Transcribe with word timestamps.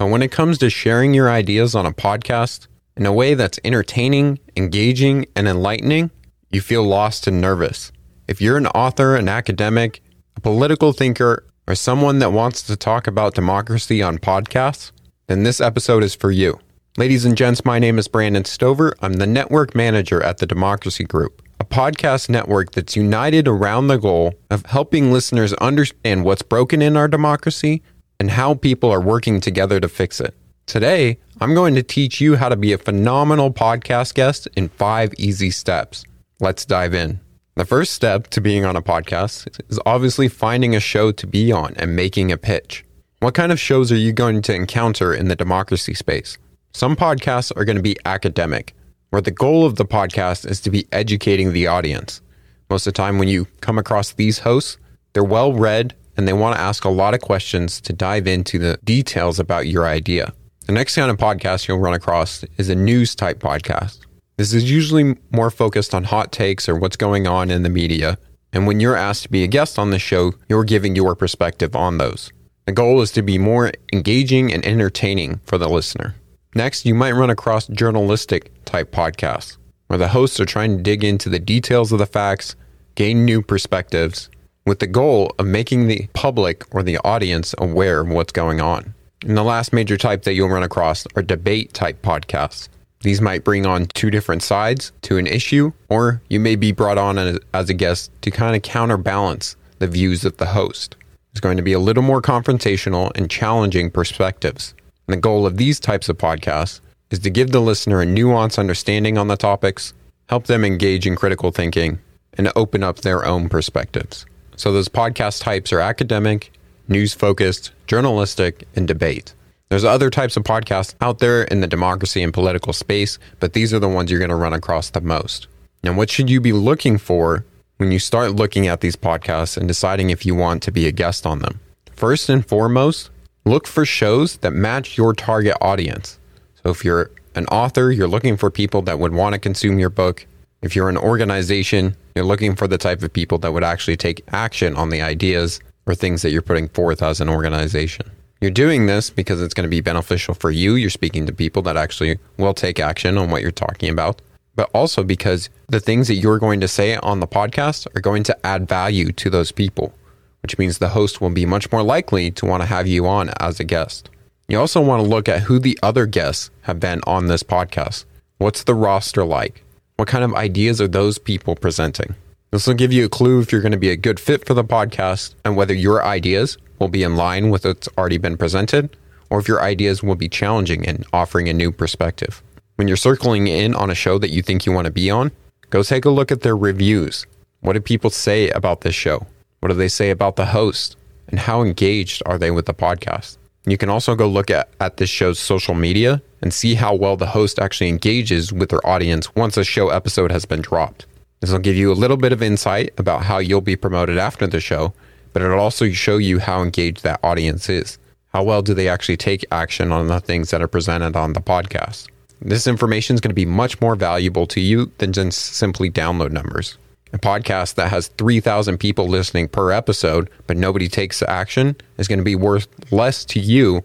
But 0.00 0.06
when 0.06 0.22
it 0.22 0.32
comes 0.32 0.56
to 0.58 0.70
sharing 0.70 1.12
your 1.12 1.28
ideas 1.28 1.74
on 1.74 1.84
a 1.84 1.92
podcast 1.92 2.68
in 2.96 3.04
a 3.04 3.12
way 3.12 3.34
that's 3.34 3.60
entertaining, 3.62 4.38
engaging, 4.56 5.26
and 5.36 5.46
enlightening, 5.46 6.10
you 6.48 6.62
feel 6.62 6.84
lost 6.84 7.26
and 7.26 7.38
nervous. 7.38 7.92
If 8.26 8.40
you're 8.40 8.56
an 8.56 8.68
author, 8.68 9.14
an 9.14 9.28
academic, 9.28 10.02
a 10.36 10.40
political 10.40 10.94
thinker, 10.94 11.44
or 11.68 11.74
someone 11.74 12.18
that 12.20 12.32
wants 12.32 12.62
to 12.62 12.76
talk 12.76 13.06
about 13.06 13.34
democracy 13.34 14.02
on 14.02 14.16
podcasts, 14.16 14.90
then 15.26 15.42
this 15.42 15.60
episode 15.60 16.02
is 16.02 16.14
for 16.14 16.30
you. 16.30 16.58
Ladies 16.96 17.26
and 17.26 17.36
gents, 17.36 17.66
my 17.66 17.78
name 17.78 17.98
is 17.98 18.08
Brandon 18.08 18.46
Stover. 18.46 18.94
I'm 19.02 19.12
the 19.12 19.26
network 19.26 19.74
manager 19.74 20.22
at 20.22 20.38
the 20.38 20.46
Democracy 20.46 21.04
Group, 21.04 21.42
a 21.60 21.64
podcast 21.66 22.30
network 22.30 22.72
that's 22.72 22.96
united 22.96 23.46
around 23.46 23.88
the 23.88 23.98
goal 23.98 24.32
of 24.50 24.64
helping 24.64 25.12
listeners 25.12 25.52
understand 25.54 26.24
what's 26.24 26.40
broken 26.40 26.80
in 26.80 26.96
our 26.96 27.06
democracy 27.06 27.82
and 28.20 28.30
how 28.30 28.54
people 28.54 28.90
are 28.90 29.00
working 29.00 29.40
together 29.40 29.80
to 29.80 29.88
fix 29.88 30.20
it. 30.20 30.34
Today, 30.66 31.18
I'm 31.40 31.54
going 31.54 31.74
to 31.74 31.82
teach 31.82 32.20
you 32.20 32.36
how 32.36 32.50
to 32.50 32.56
be 32.56 32.72
a 32.72 32.78
phenomenal 32.78 33.50
podcast 33.50 34.14
guest 34.14 34.46
in 34.54 34.68
five 34.68 35.12
easy 35.16 35.50
steps. 35.50 36.04
Let's 36.38 36.66
dive 36.66 36.94
in. 36.94 37.18
The 37.56 37.64
first 37.64 37.94
step 37.94 38.28
to 38.28 38.40
being 38.40 38.64
on 38.64 38.76
a 38.76 38.82
podcast 38.82 39.48
is 39.70 39.80
obviously 39.84 40.28
finding 40.28 40.76
a 40.76 40.80
show 40.80 41.10
to 41.12 41.26
be 41.26 41.50
on 41.50 41.74
and 41.76 41.96
making 41.96 42.30
a 42.30 42.36
pitch. 42.36 42.84
What 43.20 43.34
kind 43.34 43.50
of 43.50 43.58
shows 43.58 43.90
are 43.90 43.96
you 43.96 44.12
going 44.12 44.42
to 44.42 44.54
encounter 44.54 45.12
in 45.14 45.28
the 45.28 45.36
democracy 45.36 45.94
space? 45.94 46.38
Some 46.72 46.96
podcasts 46.96 47.50
are 47.56 47.64
going 47.64 47.76
to 47.76 47.82
be 47.82 47.96
academic, 48.04 48.74
where 49.10 49.22
the 49.22 49.30
goal 49.30 49.64
of 49.64 49.76
the 49.76 49.84
podcast 49.84 50.48
is 50.48 50.60
to 50.60 50.70
be 50.70 50.86
educating 50.92 51.52
the 51.52 51.66
audience. 51.66 52.20
Most 52.68 52.86
of 52.86 52.92
the 52.92 52.98
time, 52.98 53.18
when 53.18 53.28
you 53.28 53.46
come 53.60 53.78
across 53.78 54.12
these 54.12 54.38
hosts, 54.40 54.76
they're 55.14 55.24
well 55.24 55.52
read 55.52 55.94
and 56.16 56.26
they 56.26 56.32
want 56.32 56.56
to 56.56 56.60
ask 56.60 56.84
a 56.84 56.90
lot 56.90 57.14
of 57.14 57.20
questions 57.20 57.80
to 57.82 57.92
dive 57.92 58.26
into 58.26 58.58
the 58.58 58.78
details 58.84 59.38
about 59.38 59.66
your 59.66 59.86
idea. 59.86 60.32
The 60.66 60.72
next 60.72 60.94
kind 60.94 61.10
of 61.10 61.16
podcast 61.16 61.66
you'll 61.66 61.78
run 61.78 61.94
across 61.94 62.44
is 62.56 62.68
a 62.68 62.74
news 62.74 63.14
type 63.14 63.40
podcast. 63.40 64.00
This 64.36 64.54
is 64.54 64.70
usually 64.70 65.16
more 65.32 65.50
focused 65.50 65.94
on 65.94 66.04
hot 66.04 66.32
takes 66.32 66.68
or 66.68 66.76
what's 66.76 66.96
going 66.96 67.26
on 67.26 67.50
in 67.50 67.62
the 67.62 67.68
media. 67.68 68.18
And 68.52 68.66
when 68.66 68.80
you're 68.80 68.96
asked 68.96 69.24
to 69.24 69.30
be 69.30 69.44
a 69.44 69.48
guest 69.48 69.78
on 69.78 69.90
the 69.90 69.98
show, 69.98 70.32
you're 70.48 70.64
giving 70.64 70.96
your 70.96 71.14
perspective 71.14 71.76
on 71.76 71.98
those. 71.98 72.32
The 72.66 72.72
goal 72.72 73.00
is 73.02 73.10
to 73.12 73.22
be 73.22 73.38
more 73.38 73.72
engaging 73.92 74.52
and 74.52 74.64
entertaining 74.64 75.40
for 75.44 75.58
the 75.58 75.68
listener. 75.68 76.14
Next, 76.54 76.86
you 76.86 76.94
might 76.94 77.12
run 77.12 77.30
across 77.30 77.66
journalistic 77.68 78.52
type 78.64 78.92
podcasts, 78.92 79.56
where 79.86 79.98
the 79.98 80.08
hosts 80.08 80.40
are 80.40 80.46
trying 80.46 80.76
to 80.76 80.82
dig 80.82 81.04
into 81.04 81.28
the 81.28 81.38
details 81.38 81.92
of 81.92 81.98
the 81.98 82.06
facts, 82.06 82.56
gain 82.94 83.24
new 83.24 83.42
perspectives, 83.42 84.30
with 84.70 84.78
the 84.78 84.86
goal 84.86 85.34
of 85.40 85.46
making 85.46 85.88
the 85.88 86.06
public 86.12 86.62
or 86.72 86.80
the 86.80 86.96
audience 86.98 87.56
aware 87.58 88.02
of 88.02 88.08
what's 88.08 88.30
going 88.30 88.60
on. 88.60 88.94
And 89.26 89.36
the 89.36 89.42
last 89.42 89.72
major 89.72 89.96
type 89.96 90.22
that 90.22 90.34
you'll 90.34 90.48
run 90.48 90.62
across 90.62 91.08
are 91.16 91.22
debate 91.22 91.74
type 91.74 92.00
podcasts. 92.02 92.68
These 93.00 93.20
might 93.20 93.42
bring 93.42 93.66
on 93.66 93.86
two 93.86 94.12
different 94.12 94.44
sides 94.44 94.92
to 95.02 95.18
an 95.18 95.26
issue, 95.26 95.72
or 95.88 96.22
you 96.28 96.38
may 96.38 96.54
be 96.54 96.70
brought 96.70 96.98
on 96.98 97.18
as 97.52 97.68
a 97.68 97.74
guest 97.74 98.12
to 98.22 98.30
kind 98.30 98.54
of 98.54 98.62
counterbalance 98.62 99.56
the 99.80 99.88
views 99.88 100.24
of 100.24 100.36
the 100.36 100.46
host. 100.46 100.94
It's 101.32 101.40
going 101.40 101.56
to 101.56 101.64
be 101.64 101.72
a 101.72 101.80
little 101.80 102.04
more 102.04 102.22
confrontational 102.22 103.10
and 103.16 103.28
challenging 103.28 103.90
perspectives. 103.90 104.72
And 105.08 105.16
the 105.16 105.20
goal 105.20 105.46
of 105.46 105.56
these 105.56 105.80
types 105.80 106.08
of 106.08 106.16
podcasts 106.16 106.80
is 107.10 107.18
to 107.18 107.30
give 107.30 107.50
the 107.50 107.58
listener 107.58 108.02
a 108.02 108.06
nuanced 108.06 108.56
understanding 108.56 109.18
on 109.18 109.26
the 109.26 109.36
topics, 109.36 109.94
help 110.28 110.46
them 110.46 110.64
engage 110.64 111.08
in 111.08 111.16
critical 111.16 111.50
thinking, 111.50 111.98
and 112.34 112.52
open 112.54 112.84
up 112.84 112.98
their 113.00 113.26
own 113.26 113.48
perspectives. 113.48 114.26
So 114.60 114.72
those 114.72 114.90
podcast 114.90 115.40
types 115.40 115.72
are 115.72 115.80
academic, 115.80 116.52
news 116.86 117.14
focused, 117.14 117.72
journalistic, 117.86 118.68
and 118.76 118.86
debate. 118.86 119.32
There's 119.70 119.84
other 119.84 120.10
types 120.10 120.36
of 120.36 120.42
podcasts 120.42 120.94
out 121.00 121.18
there 121.18 121.44
in 121.44 121.62
the 121.62 121.66
democracy 121.66 122.22
and 122.22 122.30
political 122.30 122.74
space, 122.74 123.18
but 123.38 123.54
these 123.54 123.72
are 123.72 123.78
the 123.78 123.88
ones 123.88 124.10
you're 124.10 124.20
going 124.20 124.28
to 124.28 124.34
run 124.34 124.52
across 124.52 124.90
the 124.90 125.00
most. 125.00 125.46
Now, 125.82 125.94
what 125.94 126.10
should 126.10 126.28
you 126.28 126.42
be 126.42 126.52
looking 126.52 126.98
for 126.98 127.46
when 127.78 127.90
you 127.90 127.98
start 127.98 128.34
looking 128.34 128.66
at 128.66 128.82
these 128.82 128.96
podcasts 128.96 129.56
and 129.56 129.66
deciding 129.66 130.10
if 130.10 130.26
you 130.26 130.34
want 130.34 130.62
to 130.64 130.70
be 130.70 130.86
a 130.86 130.92
guest 130.92 131.24
on 131.24 131.38
them? 131.38 131.58
First 131.96 132.28
and 132.28 132.46
foremost, 132.46 133.08
look 133.46 133.66
for 133.66 133.86
shows 133.86 134.36
that 134.36 134.50
match 134.50 134.98
your 134.98 135.14
target 135.14 135.56
audience. 135.62 136.18
So 136.62 136.68
if 136.68 136.84
you're 136.84 137.10
an 137.34 137.46
author, 137.46 137.90
you're 137.90 138.08
looking 138.08 138.36
for 138.36 138.50
people 138.50 138.82
that 138.82 138.98
would 138.98 139.14
want 139.14 139.32
to 139.32 139.38
consume 139.38 139.78
your 139.78 139.88
book. 139.88 140.26
If 140.62 140.76
you're 140.76 140.90
an 140.90 140.98
organization, 140.98 141.96
you're 142.14 142.24
looking 142.24 142.54
for 142.54 142.68
the 142.68 142.76
type 142.76 143.02
of 143.02 143.12
people 143.12 143.38
that 143.38 143.52
would 143.52 143.64
actually 143.64 143.96
take 143.96 144.22
action 144.28 144.76
on 144.76 144.90
the 144.90 145.00
ideas 145.00 145.58
or 145.86 145.94
things 145.94 146.20
that 146.20 146.32
you're 146.32 146.42
putting 146.42 146.68
forth 146.68 147.02
as 147.02 147.20
an 147.20 147.30
organization. 147.30 148.10
You're 148.42 148.50
doing 148.50 148.86
this 148.86 149.08
because 149.08 149.40
it's 149.40 149.54
going 149.54 149.64
to 149.64 149.70
be 149.70 149.80
beneficial 149.80 150.34
for 150.34 150.50
you. 150.50 150.74
You're 150.74 150.90
speaking 150.90 151.26
to 151.26 151.32
people 151.32 151.62
that 151.62 151.78
actually 151.78 152.18
will 152.36 152.52
take 152.52 152.78
action 152.78 153.16
on 153.16 153.30
what 153.30 153.40
you're 153.40 153.50
talking 153.50 153.90
about, 153.90 154.20
but 154.54 154.68
also 154.74 155.02
because 155.02 155.48
the 155.68 155.80
things 155.80 156.08
that 156.08 156.16
you're 156.16 156.38
going 156.38 156.60
to 156.60 156.68
say 156.68 156.96
on 156.96 157.20
the 157.20 157.26
podcast 157.26 157.86
are 157.96 158.00
going 158.00 158.22
to 158.24 158.46
add 158.46 158.68
value 158.68 159.12
to 159.12 159.30
those 159.30 159.52
people, 159.52 159.94
which 160.42 160.58
means 160.58 160.76
the 160.76 160.90
host 160.90 161.22
will 161.22 161.30
be 161.30 161.46
much 161.46 161.72
more 161.72 161.82
likely 161.82 162.30
to 162.32 162.44
want 162.44 162.62
to 162.62 162.66
have 162.66 162.86
you 162.86 163.06
on 163.06 163.30
as 163.40 163.60
a 163.60 163.64
guest. 163.64 164.10
You 164.46 164.58
also 164.58 164.82
want 164.82 165.02
to 165.02 165.08
look 165.08 165.28
at 165.28 165.42
who 165.42 165.58
the 165.58 165.78
other 165.82 166.04
guests 166.04 166.50
have 166.62 166.80
been 166.80 167.00
on 167.06 167.28
this 167.28 167.42
podcast. 167.42 168.04
What's 168.38 168.64
the 168.64 168.74
roster 168.74 169.24
like? 169.24 169.64
What 170.00 170.08
kind 170.08 170.24
of 170.24 170.32
ideas 170.32 170.80
are 170.80 170.88
those 170.88 171.18
people 171.18 171.54
presenting? 171.54 172.14
This 172.52 172.66
will 172.66 172.72
give 172.72 172.90
you 172.90 173.04
a 173.04 173.10
clue 173.10 173.38
if 173.40 173.52
you're 173.52 173.60
going 173.60 173.72
to 173.72 173.76
be 173.76 173.90
a 173.90 173.96
good 173.98 174.18
fit 174.18 174.46
for 174.46 174.54
the 174.54 174.64
podcast 174.64 175.34
and 175.44 175.58
whether 175.58 175.74
your 175.74 176.02
ideas 176.02 176.56
will 176.78 176.88
be 176.88 177.02
in 177.02 177.16
line 177.16 177.50
with 177.50 177.66
what's 177.66 177.86
already 177.98 178.16
been 178.16 178.38
presented 178.38 178.96
or 179.28 179.40
if 179.40 179.46
your 179.46 179.60
ideas 179.60 180.02
will 180.02 180.14
be 180.14 180.26
challenging 180.26 180.86
and 180.86 181.04
offering 181.12 181.50
a 181.50 181.52
new 181.52 181.70
perspective. 181.70 182.42
When 182.76 182.88
you're 182.88 182.96
circling 182.96 183.46
in 183.46 183.74
on 183.74 183.90
a 183.90 183.94
show 183.94 184.16
that 184.16 184.30
you 184.30 184.40
think 184.40 184.64
you 184.64 184.72
want 184.72 184.86
to 184.86 184.90
be 184.90 185.10
on, 185.10 185.32
go 185.68 185.82
take 185.82 186.06
a 186.06 186.10
look 186.10 186.32
at 186.32 186.40
their 186.40 186.56
reviews. 186.56 187.26
What 187.60 187.74
do 187.74 187.80
people 187.82 188.08
say 188.08 188.48
about 188.48 188.80
this 188.80 188.94
show? 188.94 189.26
What 189.58 189.68
do 189.68 189.74
they 189.74 189.88
say 189.88 190.08
about 190.08 190.36
the 190.36 190.46
host? 190.46 190.96
And 191.28 191.38
how 191.38 191.60
engaged 191.60 192.22
are 192.24 192.38
they 192.38 192.50
with 192.50 192.64
the 192.64 192.72
podcast? 192.72 193.36
You 193.70 193.78
can 193.78 193.88
also 193.88 194.16
go 194.16 194.26
look 194.26 194.50
at, 194.50 194.68
at 194.80 194.96
this 194.96 195.08
show's 195.08 195.38
social 195.38 195.74
media 195.74 196.20
and 196.42 196.52
see 196.52 196.74
how 196.74 196.92
well 196.92 197.16
the 197.16 197.26
host 197.26 197.60
actually 197.60 197.88
engages 197.88 198.52
with 198.52 198.70
their 198.70 198.84
audience 198.84 199.32
once 199.36 199.56
a 199.56 199.62
show 199.62 199.90
episode 199.90 200.32
has 200.32 200.44
been 200.44 200.60
dropped. 200.60 201.06
This 201.38 201.52
will 201.52 201.60
give 201.60 201.76
you 201.76 201.92
a 201.92 201.94
little 201.94 202.16
bit 202.16 202.32
of 202.32 202.42
insight 202.42 202.92
about 202.98 203.22
how 203.22 203.38
you'll 203.38 203.60
be 203.60 203.76
promoted 203.76 204.18
after 204.18 204.48
the 204.48 204.60
show, 204.60 204.92
but 205.32 205.40
it'll 205.40 205.60
also 205.60 205.88
show 205.92 206.16
you 206.16 206.40
how 206.40 206.62
engaged 206.62 207.04
that 207.04 207.20
audience 207.22 207.68
is. 207.68 207.96
How 208.32 208.42
well 208.42 208.60
do 208.60 208.74
they 208.74 208.88
actually 208.88 209.16
take 209.16 209.44
action 209.52 209.92
on 209.92 210.08
the 210.08 210.20
things 210.20 210.50
that 210.50 210.62
are 210.62 210.68
presented 210.68 211.14
on 211.14 211.34
the 211.34 211.40
podcast? 211.40 212.08
This 212.42 212.66
information 212.66 213.14
is 213.14 213.20
going 213.20 213.30
to 213.30 213.34
be 213.34 213.46
much 213.46 213.80
more 213.80 213.94
valuable 213.94 214.48
to 214.48 214.60
you 214.60 214.90
than 214.98 215.12
just 215.12 215.38
simply 215.38 215.90
download 215.90 216.32
numbers. 216.32 216.76
A 217.12 217.18
podcast 217.18 217.74
that 217.74 217.90
has 217.90 218.08
3,000 218.08 218.78
people 218.78 219.08
listening 219.08 219.48
per 219.48 219.72
episode, 219.72 220.30
but 220.46 220.56
nobody 220.56 220.88
takes 220.88 221.22
action, 221.22 221.76
is 221.98 222.06
going 222.06 222.20
to 222.20 222.24
be 222.24 222.36
worth 222.36 222.68
less 222.92 223.24
to 223.26 223.40
you 223.40 223.82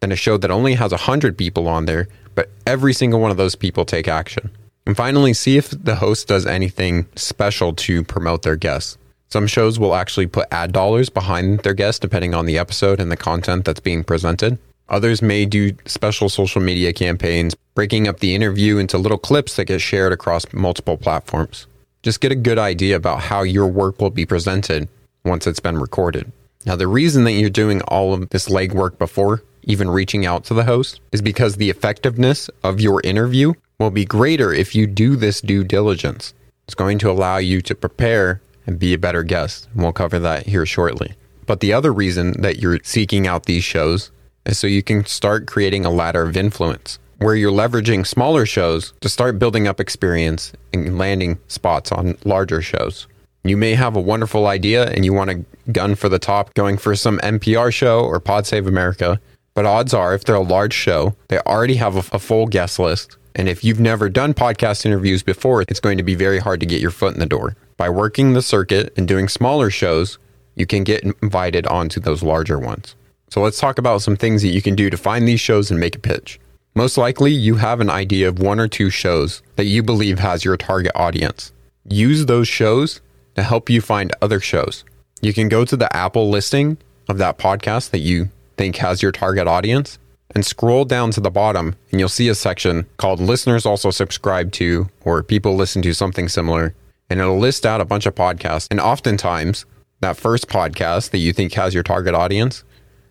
than 0.00 0.12
a 0.12 0.16
show 0.16 0.36
that 0.36 0.50
only 0.50 0.74
has 0.74 0.90
100 0.90 1.38
people 1.38 1.68
on 1.68 1.86
there, 1.86 2.06
but 2.34 2.50
every 2.66 2.92
single 2.92 3.20
one 3.20 3.30
of 3.30 3.38
those 3.38 3.54
people 3.54 3.84
take 3.84 4.08
action. 4.08 4.50
And 4.84 4.96
finally, 4.96 5.32
see 5.32 5.56
if 5.56 5.70
the 5.70 5.96
host 5.96 6.28
does 6.28 6.46
anything 6.46 7.06
special 7.16 7.72
to 7.72 8.04
promote 8.04 8.42
their 8.42 8.56
guests. 8.56 8.98
Some 9.28 9.46
shows 9.46 9.78
will 9.78 9.94
actually 9.94 10.28
put 10.28 10.46
ad 10.52 10.72
dollars 10.72 11.08
behind 11.08 11.60
their 11.60 11.74
guests 11.74 11.98
depending 11.98 12.34
on 12.34 12.46
the 12.46 12.58
episode 12.58 13.00
and 13.00 13.10
the 13.10 13.16
content 13.16 13.64
that's 13.64 13.80
being 13.80 14.04
presented. 14.04 14.58
Others 14.88 15.20
may 15.20 15.46
do 15.46 15.72
special 15.86 16.28
social 16.28 16.60
media 16.60 16.92
campaigns, 16.92 17.56
breaking 17.74 18.06
up 18.06 18.20
the 18.20 18.34
interview 18.34 18.78
into 18.78 18.98
little 18.98 19.18
clips 19.18 19.56
that 19.56 19.64
get 19.64 19.80
shared 19.80 20.12
across 20.12 20.44
multiple 20.52 20.96
platforms. 20.96 21.66
Just 22.06 22.20
get 22.20 22.30
a 22.30 22.36
good 22.36 22.56
idea 22.56 22.94
about 22.94 23.18
how 23.18 23.42
your 23.42 23.66
work 23.66 24.00
will 24.00 24.10
be 24.10 24.24
presented 24.24 24.88
once 25.24 25.44
it's 25.44 25.58
been 25.58 25.76
recorded. 25.76 26.30
Now, 26.64 26.76
the 26.76 26.86
reason 26.86 27.24
that 27.24 27.32
you're 27.32 27.50
doing 27.50 27.82
all 27.82 28.14
of 28.14 28.30
this 28.30 28.46
legwork 28.46 28.96
before 28.96 29.42
even 29.64 29.90
reaching 29.90 30.24
out 30.24 30.44
to 30.44 30.54
the 30.54 30.62
host 30.62 31.00
is 31.10 31.20
because 31.20 31.56
the 31.56 31.68
effectiveness 31.68 32.48
of 32.62 32.80
your 32.80 33.00
interview 33.02 33.54
will 33.80 33.90
be 33.90 34.04
greater 34.04 34.52
if 34.52 34.72
you 34.72 34.86
do 34.86 35.16
this 35.16 35.40
due 35.40 35.64
diligence. 35.64 36.32
It's 36.68 36.76
going 36.76 37.00
to 37.00 37.10
allow 37.10 37.38
you 37.38 37.60
to 37.62 37.74
prepare 37.74 38.40
and 38.68 38.78
be 38.78 38.94
a 38.94 38.98
better 38.98 39.24
guest. 39.24 39.66
And 39.72 39.82
we'll 39.82 39.92
cover 39.92 40.20
that 40.20 40.46
here 40.46 40.64
shortly. 40.64 41.14
But 41.44 41.58
the 41.58 41.72
other 41.72 41.92
reason 41.92 42.40
that 42.40 42.60
you're 42.60 42.78
seeking 42.84 43.26
out 43.26 43.46
these 43.46 43.64
shows 43.64 44.12
is 44.44 44.60
so 44.60 44.68
you 44.68 44.84
can 44.84 45.06
start 45.06 45.48
creating 45.48 45.84
a 45.84 45.90
ladder 45.90 46.22
of 46.22 46.36
influence. 46.36 47.00
Where 47.18 47.34
you're 47.34 47.52
leveraging 47.52 48.06
smaller 48.06 48.44
shows 48.44 48.92
to 49.00 49.08
start 49.08 49.38
building 49.38 49.66
up 49.66 49.80
experience 49.80 50.52
and 50.72 50.98
landing 50.98 51.38
spots 51.48 51.90
on 51.92 52.16
larger 52.24 52.60
shows. 52.60 53.06
You 53.44 53.56
may 53.56 53.74
have 53.74 53.96
a 53.96 54.00
wonderful 54.00 54.46
idea 54.46 54.90
and 54.90 55.04
you 55.04 55.12
want 55.12 55.30
to 55.30 55.44
gun 55.72 55.94
for 55.94 56.08
the 56.08 56.18
top 56.18 56.52
going 56.54 56.76
for 56.76 56.94
some 56.96 57.18
NPR 57.18 57.72
show 57.72 58.00
or 58.00 58.20
Pod 58.20 58.46
Save 58.46 58.66
America, 58.66 59.20
but 59.54 59.66
odds 59.66 59.94
are 59.94 60.14
if 60.14 60.24
they're 60.24 60.34
a 60.34 60.40
large 60.40 60.74
show, 60.74 61.14
they 61.28 61.38
already 61.38 61.76
have 61.76 61.96
a, 61.96 62.16
a 62.16 62.18
full 62.18 62.46
guest 62.46 62.78
list. 62.78 63.16
And 63.34 63.48
if 63.48 63.62
you've 63.62 63.80
never 63.80 64.08
done 64.08 64.34
podcast 64.34 64.84
interviews 64.84 65.22
before, 65.22 65.62
it's 65.62 65.80
going 65.80 65.98
to 65.98 66.02
be 66.02 66.14
very 66.14 66.38
hard 66.38 66.60
to 66.60 66.66
get 66.66 66.80
your 66.80 66.90
foot 66.90 67.14
in 67.14 67.20
the 67.20 67.26
door. 67.26 67.54
By 67.76 67.88
working 67.90 68.32
the 68.32 68.42
circuit 68.42 68.92
and 68.96 69.06
doing 69.06 69.28
smaller 69.28 69.70
shows, 69.70 70.18
you 70.54 70.66
can 70.66 70.84
get 70.84 71.04
invited 71.22 71.66
onto 71.66 72.00
those 72.00 72.22
larger 72.22 72.58
ones. 72.58 72.96
So 73.30 73.42
let's 73.42 73.60
talk 73.60 73.78
about 73.78 74.02
some 74.02 74.16
things 74.16 74.42
that 74.42 74.48
you 74.48 74.62
can 74.62 74.74
do 74.74 74.88
to 74.88 74.96
find 74.96 75.28
these 75.28 75.40
shows 75.40 75.70
and 75.70 75.78
make 75.78 75.94
a 75.94 76.00
pitch. 76.00 76.40
Most 76.76 76.98
likely, 76.98 77.32
you 77.32 77.54
have 77.54 77.80
an 77.80 77.88
idea 77.88 78.28
of 78.28 78.38
one 78.38 78.60
or 78.60 78.68
two 78.68 78.90
shows 78.90 79.40
that 79.56 79.64
you 79.64 79.82
believe 79.82 80.18
has 80.18 80.44
your 80.44 80.58
target 80.58 80.92
audience. 80.94 81.50
Use 81.88 82.26
those 82.26 82.48
shows 82.48 83.00
to 83.34 83.42
help 83.42 83.70
you 83.70 83.80
find 83.80 84.14
other 84.20 84.40
shows. 84.40 84.84
You 85.22 85.32
can 85.32 85.48
go 85.48 85.64
to 85.64 85.74
the 85.74 85.94
Apple 85.96 86.28
listing 86.28 86.76
of 87.08 87.16
that 87.16 87.38
podcast 87.38 87.92
that 87.92 88.00
you 88.00 88.28
think 88.58 88.76
has 88.76 89.02
your 89.02 89.10
target 89.10 89.46
audience 89.48 89.98
and 90.34 90.44
scroll 90.44 90.84
down 90.84 91.12
to 91.12 91.20
the 91.22 91.30
bottom 91.30 91.76
and 91.90 91.98
you'll 91.98 92.10
see 92.10 92.28
a 92.28 92.34
section 92.34 92.84
called 92.98 93.20
listeners 93.20 93.64
also 93.64 93.90
subscribe 93.90 94.52
to 94.52 94.86
or 95.00 95.22
people 95.22 95.56
listen 95.56 95.80
to 95.80 95.94
something 95.94 96.28
similar 96.28 96.74
and 97.08 97.20
it'll 97.20 97.38
list 97.38 97.64
out 97.64 97.80
a 97.80 97.86
bunch 97.86 98.04
of 98.04 98.14
podcasts 98.14 98.68
and 98.70 98.80
oftentimes 98.80 99.64
that 100.00 100.18
first 100.18 100.48
podcast 100.48 101.08
that 101.10 101.18
you 101.18 101.32
think 101.32 101.54
has 101.54 101.72
your 101.72 101.82
target 101.82 102.14
audience 102.14 102.64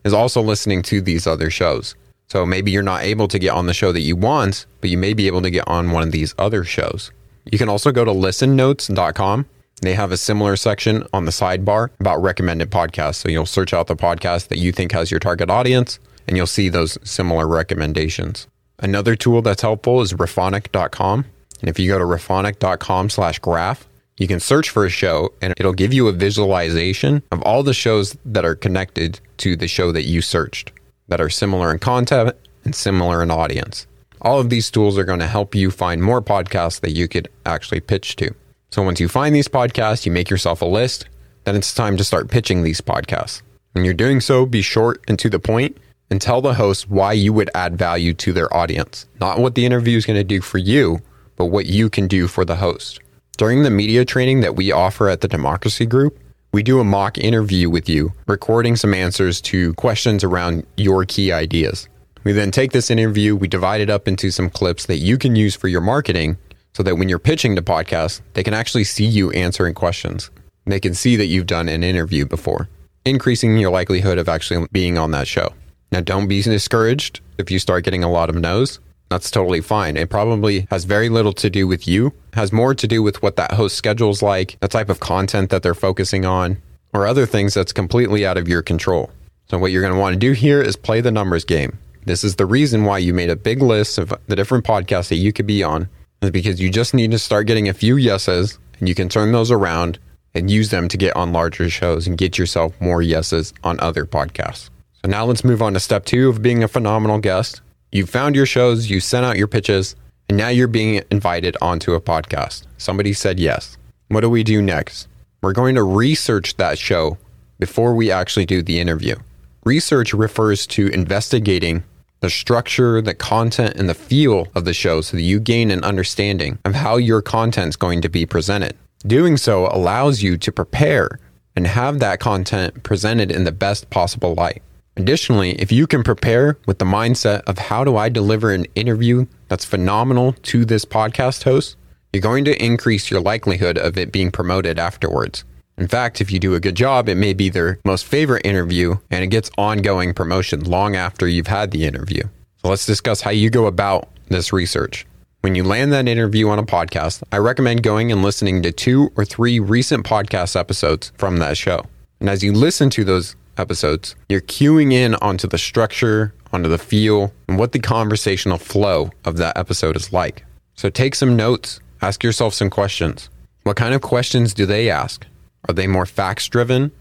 is 0.04 0.14
also 0.14 0.40
listening 0.40 0.84
to 0.84 1.02
these 1.02 1.26
other 1.26 1.50
shows. 1.50 1.96
So 2.28 2.46
maybe 2.46 2.72
you're 2.72 2.84
not 2.84 3.04
able 3.04 3.28
to 3.28 3.40
get 3.40 3.52
on 3.52 3.68
the 3.68 3.74
show 3.74 3.92
that 3.92 4.02
you 4.02 4.16
want, 4.16 4.66
but 4.82 4.90
you 4.90 4.98
may 4.98 5.14
be 5.14 5.28
able 5.28 5.42
to 5.42 5.50
get 5.50 5.68
on 5.68 5.92
one 5.92 6.04
of 6.04 6.12
these 6.12 6.34
other 6.38 6.64
shows. 6.64 7.12
You 7.46 7.58
can 7.58 7.70
also 7.70 7.92
go 7.92 8.04
to 8.04 8.12
listennotes.com. 8.12 9.46
They 9.82 9.94
have 9.94 10.12
a 10.12 10.18
similar 10.18 10.56
section 10.56 11.06
on 11.14 11.26
the 11.26 11.32
sidebar 11.32 11.90
about 12.00 12.22
recommended 12.22 12.72
podcasts. 12.72 13.16
So 13.16 13.30
you'll 13.30 13.46
search 13.46 13.74
out 13.74 13.88
the 13.88 13.96
podcast 13.96 14.48
that 14.48 14.58
you 14.58 14.72
think 14.72 14.92
has 14.94 15.12
your 15.12 15.20
target 15.20 15.50
audience 15.50 16.00
and 16.28 16.36
you'll 16.36 16.48
see 16.48 16.70
those 16.70 16.98
similar 17.04 17.48
recommendations. 17.48 18.48
Another 18.80 19.16
tool 19.16 19.42
that's 19.42 19.62
helpful 19.62 20.02
is 20.02 20.14
Rephonic.com. 20.14 21.26
And 21.62 21.70
if 21.70 21.78
you 21.78 21.88
go 21.88 22.00
to 22.00 22.06
Rephonic.com 22.06 23.10
slash 23.10 23.40
graph, 23.40 23.88
you 24.18 24.28
can 24.28 24.40
search 24.40 24.70
for 24.70 24.86
a 24.86 24.90
show 24.90 25.34
and 25.42 25.54
it'll 25.58 25.74
give 25.74 25.94
you 25.94 26.08
a 26.08 26.14
visualization 26.14 27.22
of 27.32 27.42
all 27.44 27.64
the 27.64 27.74
shows 27.74 28.18
that 28.26 28.46
are 28.46 28.56
connected 28.56 29.20
to 29.38 29.56
the 29.56 29.68
show 29.68 29.92
that 29.92 30.04
you 30.04 30.22
searched 30.22 30.72
that 31.08 31.22
are 31.22 31.30
similar 31.30 31.72
in 31.72 31.80
content 31.80 32.36
and 32.64 32.76
similar 32.76 33.22
in 33.22 33.32
audience. 33.32 33.88
All 34.22 34.40
of 34.40 34.50
these 34.50 34.72
tools 34.72 34.98
are 34.98 35.04
going 35.04 35.20
to 35.20 35.28
help 35.28 35.54
you 35.54 35.70
find 35.70 36.02
more 36.02 36.22
podcasts 36.22 36.80
that 36.82 36.92
you 36.92 37.08
could 37.08 37.30
actually 37.46 37.80
pitch 37.80 38.16
to. 38.18 38.34
So 38.72 38.82
once 38.82 39.00
you 39.00 39.08
find 39.08 39.36
these 39.36 39.48
podcasts, 39.48 40.06
you 40.06 40.12
make 40.12 40.30
yourself 40.30 40.62
a 40.62 40.66
list, 40.66 41.06
then 41.44 41.56
it's 41.56 41.74
time 41.74 41.96
to 41.98 42.04
start 42.04 42.30
pitching 42.30 42.64
these 42.64 42.82
podcasts. 42.82 43.42
When 43.74 43.86
you're 43.86 43.94
doing 43.94 44.20
so, 44.20 44.46
be 44.46 44.62
short 44.62 45.04
and 45.08 45.20
to 45.20 45.30
the 45.30 45.40
point 45.40 45.78
and 46.10 46.22
tell 46.22 46.42
the 46.42 46.56
host 46.56 46.90
why 46.90 47.14
you 47.14 47.34
would 47.34 47.50
add 47.54 47.78
value 47.78 48.14
to 48.16 48.34
their 48.34 48.54
audience. 48.56 49.06
Not 49.20 49.40
what 49.40 49.56
the 49.56 49.66
interview 49.66 49.98
is 49.98 50.06
going 50.06 50.20
to 50.20 50.24
do 50.24 50.42
for 50.42 50.58
you, 50.58 51.02
but 51.36 51.46
what 51.46 51.66
you 51.66 51.90
can 51.90 52.08
do 52.08 52.28
for 52.28 52.46
the 52.46 52.56
host. 52.56 53.00
During 53.38 53.64
the 53.64 53.70
media 53.70 54.06
training 54.06 54.42
that 54.42 54.56
we 54.56 54.72
offer 54.72 55.10
at 55.10 55.22
the 55.22 55.28
Democracy 55.28 55.86
Group, 55.86 56.18
we 56.56 56.64
do 56.64 56.80
a 56.80 56.86
mock 56.86 57.18
interview 57.18 57.70
with 57.70 57.90
you, 57.90 58.14
recording 58.28 58.78
some 58.78 58.94
answers 58.94 59.42
to 59.42 59.74
questions 59.74 60.24
around 60.24 60.66
your 60.78 61.04
key 61.04 61.30
ideas. 61.34 61.90
We 62.24 62.32
then 62.32 62.50
take 62.50 62.72
this 62.72 62.90
interview, 62.90 63.36
we 63.36 63.50
divide 63.50 63.82
it 63.82 63.90
up 63.90 64.08
into 64.08 64.32
some 64.32 64.50
clips 64.50 64.86
that 64.86 65.00
you 65.00 65.18
can 65.18 65.36
use 65.36 65.54
for 65.54 65.68
your 65.68 65.82
marketing 65.82 66.38
so 66.74 66.82
that 66.84 66.96
when 66.96 67.10
you're 67.10 67.20
pitching 67.20 67.58
to 67.58 67.62
podcasts, 67.62 68.22
they 68.36 68.42
can 68.42 68.54
actually 68.54 68.86
see 68.86 69.04
you 69.04 69.32
answering 69.32 69.74
questions. 69.74 70.32
They 70.66 70.80
can 70.80 70.94
see 70.94 71.18
that 71.18 71.26
you've 71.26 71.46
done 71.46 71.68
an 71.68 71.84
interview 71.84 72.26
before, 72.26 72.70
increasing 73.04 73.58
your 73.58 73.72
likelihood 73.72 74.18
of 74.18 74.30
actually 74.30 74.66
being 74.72 74.98
on 74.98 75.12
that 75.12 75.28
show. 75.28 75.50
Now, 75.92 76.00
don't 76.00 76.30
be 76.30 76.42
discouraged 76.42 77.20
if 77.38 77.52
you 77.52 77.60
start 77.60 77.84
getting 77.84 78.06
a 78.06 78.10
lot 78.10 78.30
of 78.30 78.36
no's 78.36 78.80
that's 79.10 79.30
totally 79.30 79.62
fine. 79.62 79.98
It 79.98 80.10
probably 80.10 80.68
has 80.72 80.86
very 80.86 81.10
little 81.10 81.34
to 81.34 81.50
do 81.50 81.68
with 81.68 81.88
you, 81.88 82.14
has 82.34 82.52
more 82.52 82.74
to 82.74 82.88
do 82.88 83.04
with 83.04 83.22
what 83.22 83.36
that 83.36 83.54
host 83.54 83.76
schedule's 83.76 84.22
like, 84.22 84.58
the 84.60 84.68
type 84.68 84.90
of 84.90 85.00
content 85.00 85.50
that 85.52 85.64
they're 85.64 85.74
focusing 85.74 86.26
on, 86.26 86.58
or 86.94 87.06
other 87.06 87.26
things 87.26 87.54
that's 87.54 87.74
completely 87.74 88.26
out 88.26 88.38
of 88.38 88.48
your 88.48 88.62
control. 88.62 89.12
So, 89.48 89.60
what 89.60 89.72
you're 89.72 89.84
going 89.84 89.94
to 89.94 90.00
want 90.00 90.14
to 90.14 90.20
do 90.20 90.32
here 90.32 90.62
is 90.62 90.76
play 90.76 91.02
the 91.02 91.12
numbers 91.12 91.46
game. 91.46 91.78
This 92.06 92.24
is 92.24 92.36
the 92.36 92.46
reason 92.46 92.84
why 92.84 92.98
you 92.98 93.14
made 93.14 93.30
a 93.30 93.36
big 93.36 93.62
list 93.62 93.98
of 93.98 94.14
the 94.28 94.36
different 94.36 94.66
podcasts 94.66 95.10
that 95.10 95.16
you 95.18 95.32
could 95.32 95.48
be 95.48 95.64
on, 95.64 95.88
is 96.22 96.32
because 96.32 96.60
you 96.60 96.70
just 96.70 96.94
need 96.94 97.12
to 97.12 97.20
start 97.20 97.48
getting 97.48 97.70
a 97.70 97.74
few 97.74 97.98
yeses 97.98 98.58
and 98.80 98.90
you 98.90 98.96
can 98.96 99.08
turn 99.08 99.32
those 99.32 99.52
around 99.52 100.00
and 100.34 100.50
use 100.50 100.72
them 100.72 100.88
to 100.88 100.98
get 100.98 101.16
on 101.16 101.32
larger 101.32 101.70
shows 101.70 102.08
and 102.08 102.18
get 102.18 102.38
yourself 102.38 102.74
more 102.82 103.02
yeses 103.02 103.54
on 103.64 103.80
other 103.80 104.06
podcasts. 104.06 104.70
So, 105.04 105.10
now 105.10 105.26
let's 105.26 105.44
move 105.44 105.62
on 105.62 105.74
to 105.74 105.80
step 105.80 106.06
two 106.06 106.28
of 106.30 106.42
being 106.42 106.64
a 106.64 106.68
phenomenal 106.68 107.20
guest 107.20 107.62
you 107.92 108.06
found 108.06 108.36
your 108.36 108.46
shows, 108.46 108.90
you 108.90 109.00
sent 109.00 109.26
out 109.26 109.38
your 109.38 109.48
pitches, 109.48 109.96
and 110.28 110.38
now 110.38 110.50
you're 110.50 110.68
being 110.68 111.04
invited 111.12 111.56
onto 111.62 111.94
a 111.94 112.02
podcast. 112.02 112.66
Somebody 112.78 113.14
said 113.14 113.40
yes. 113.40 113.78
What 114.08 114.22
do 114.22 114.30
we 114.30 114.44
do 114.44 114.62
next? 114.62 115.08
We're 115.42 115.54
going 115.54 115.76
to 115.76 115.84
research 115.84 116.58
that 116.58 116.80
show 116.80 117.18
before 117.60 117.96
we 117.96 118.12
actually 118.12 118.46
do 118.46 118.62
the 118.62 118.80
interview. 118.80 119.16
Research 119.64 120.14
refers 120.14 120.68
to 120.68 120.88
investigating 120.88 121.84
the 122.22 122.30
structure, 122.30 123.02
the 123.02 123.14
content, 123.14 123.76
and 123.76 123.88
the 123.88 123.94
feel 123.94 124.48
of 124.56 124.66
the 124.66 124.74
show 124.74 125.02
so 125.02 125.18
that 125.18 125.24
you 125.24 125.40
gain 125.40 125.70
an 125.72 125.84
understanding 125.84 126.58
of 126.66 126.76
how 126.76 126.98
your 126.98 127.22
content 127.22 127.70
is 127.70 127.76
going 127.76 128.02
to 128.02 128.10
be 128.10 128.26
presented. 128.26 128.76
Doing 129.06 129.38
so 129.38 129.68
allows 129.68 130.24
you 130.24 130.38
to 130.38 130.52
prepare 130.52 131.20
and 131.56 131.68
have 131.68 132.00
that 132.00 132.20
content 132.20 132.84
presented 132.84 133.32
in 133.32 133.44
the 133.44 133.52
best 133.52 133.90
possible 133.90 134.34
light. 134.34 134.62
Additionally, 134.98 135.52
if 135.54 135.72
you 135.72 135.88
can 135.88 136.04
prepare 136.04 136.58
with 136.66 136.80
the 136.80 136.86
mindset 136.86 137.42
of 137.48 137.58
how 137.58 137.84
do 137.84 137.98
I 137.98 138.08
deliver 138.08 138.52
an 138.52 138.66
interview 138.76 139.26
that's 139.50 139.66
phenomenal 139.66 140.34
to 140.44 140.64
this 140.64 140.86
podcast 140.86 141.44
host, 141.44 141.76
you're 142.14 142.22
going 142.22 142.46
to 142.46 142.64
increase 142.64 143.12
your 143.12 143.20
likelihood 143.20 143.78
of 143.78 143.98
it 143.98 144.14
being 144.14 144.32
promoted 144.32 144.80
afterwards. 144.80 145.44
In 145.78 145.90
fact, 145.90 146.22
if 146.22 146.32
you 146.32 146.40
do 146.40 146.56
a 146.56 146.62
good 146.62 146.76
job, 146.76 147.10
it 147.10 147.16
may 147.16 147.34
be 147.34 147.50
their 147.50 147.78
most 147.84 148.06
favorite 148.06 148.46
interview 148.46 148.96
and 149.12 149.22
it 149.22 149.28
gets 149.28 149.52
ongoing 149.58 150.14
promotion 150.14 150.64
long 150.64 150.96
after 150.96 151.28
you've 151.28 151.48
had 151.48 151.72
the 151.72 151.86
interview. 151.86 152.24
So 152.62 152.70
let's 152.70 152.86
discuss 152.86 153.20
how 153.20 153.32
you 153.32 153.50
go 153.50 153.66
about 153.66 154.08
this 154.30 154.54
research. 154.54 155.06
When 155.42 155.56
you 155.56 155.66
land 155.66 155.92
that 155.92 156.08
interview 156.08 156.48
on 156.48 156.58
a 156.58 156.64
podcast, 156.64 157.22
I 157.34 157.38
recommend 157.38 157.84
going 157.84 158.14
and 158.14 158.24
listening 158.24 158.64
to 158.64 158.72
two 158.72 159.12
or 159.18 159.26
three 159.26 159.60
recent 159.60 160.06
podcast 160.06 160.58
episodes 160.58 161.12
from 161.18 161.38
that 161.38 161.58
show. 161.58 161.84
And 162.22 162.30
as 162.30 162.44
you 162.44 162.54
listen 162.54 162.90
to 162.92 163.04
those 163.04 163.36
episodes, 163.58 164.16
you're 164.30 164.42
cueing 164.42 164.94
in 164.94 165.16
onto 165.16 165.48
the 165.48 165.58
structure, 165.58 166.34
onto 166.52 166.70
the 166.70 166.78
feel, 166.78 167.34
and 167.48 167.58
what 167.58 167.72
the 167.72 167.80
conversational 167.80 168.58
flow 168.58 169.12
of 169.24 169.38
that 169.38 169.58
episode 169.58 169.96
is 169.96 170.14
like. 170.14 170.46
So 170.76 170.90
take 170.90 171.16
some 171.16 171.36
notes, 171.36 171.80
ask 172.02 172.24
yourself 172.24 172.54
some 172.54 172.70
questions. 172.70 173.30
What 173.64 173.78
kind 173.78 173.94
of 173.94 174.02
questions 174.02 174.54
do 174.54 174.66
they 174.66 174.90
ask? 174.90 175.26
Are 175.68 175.74
they 175.74 175.88
more 175.88 176.06
facts 176.06 176.48
driven? 176.48 176.92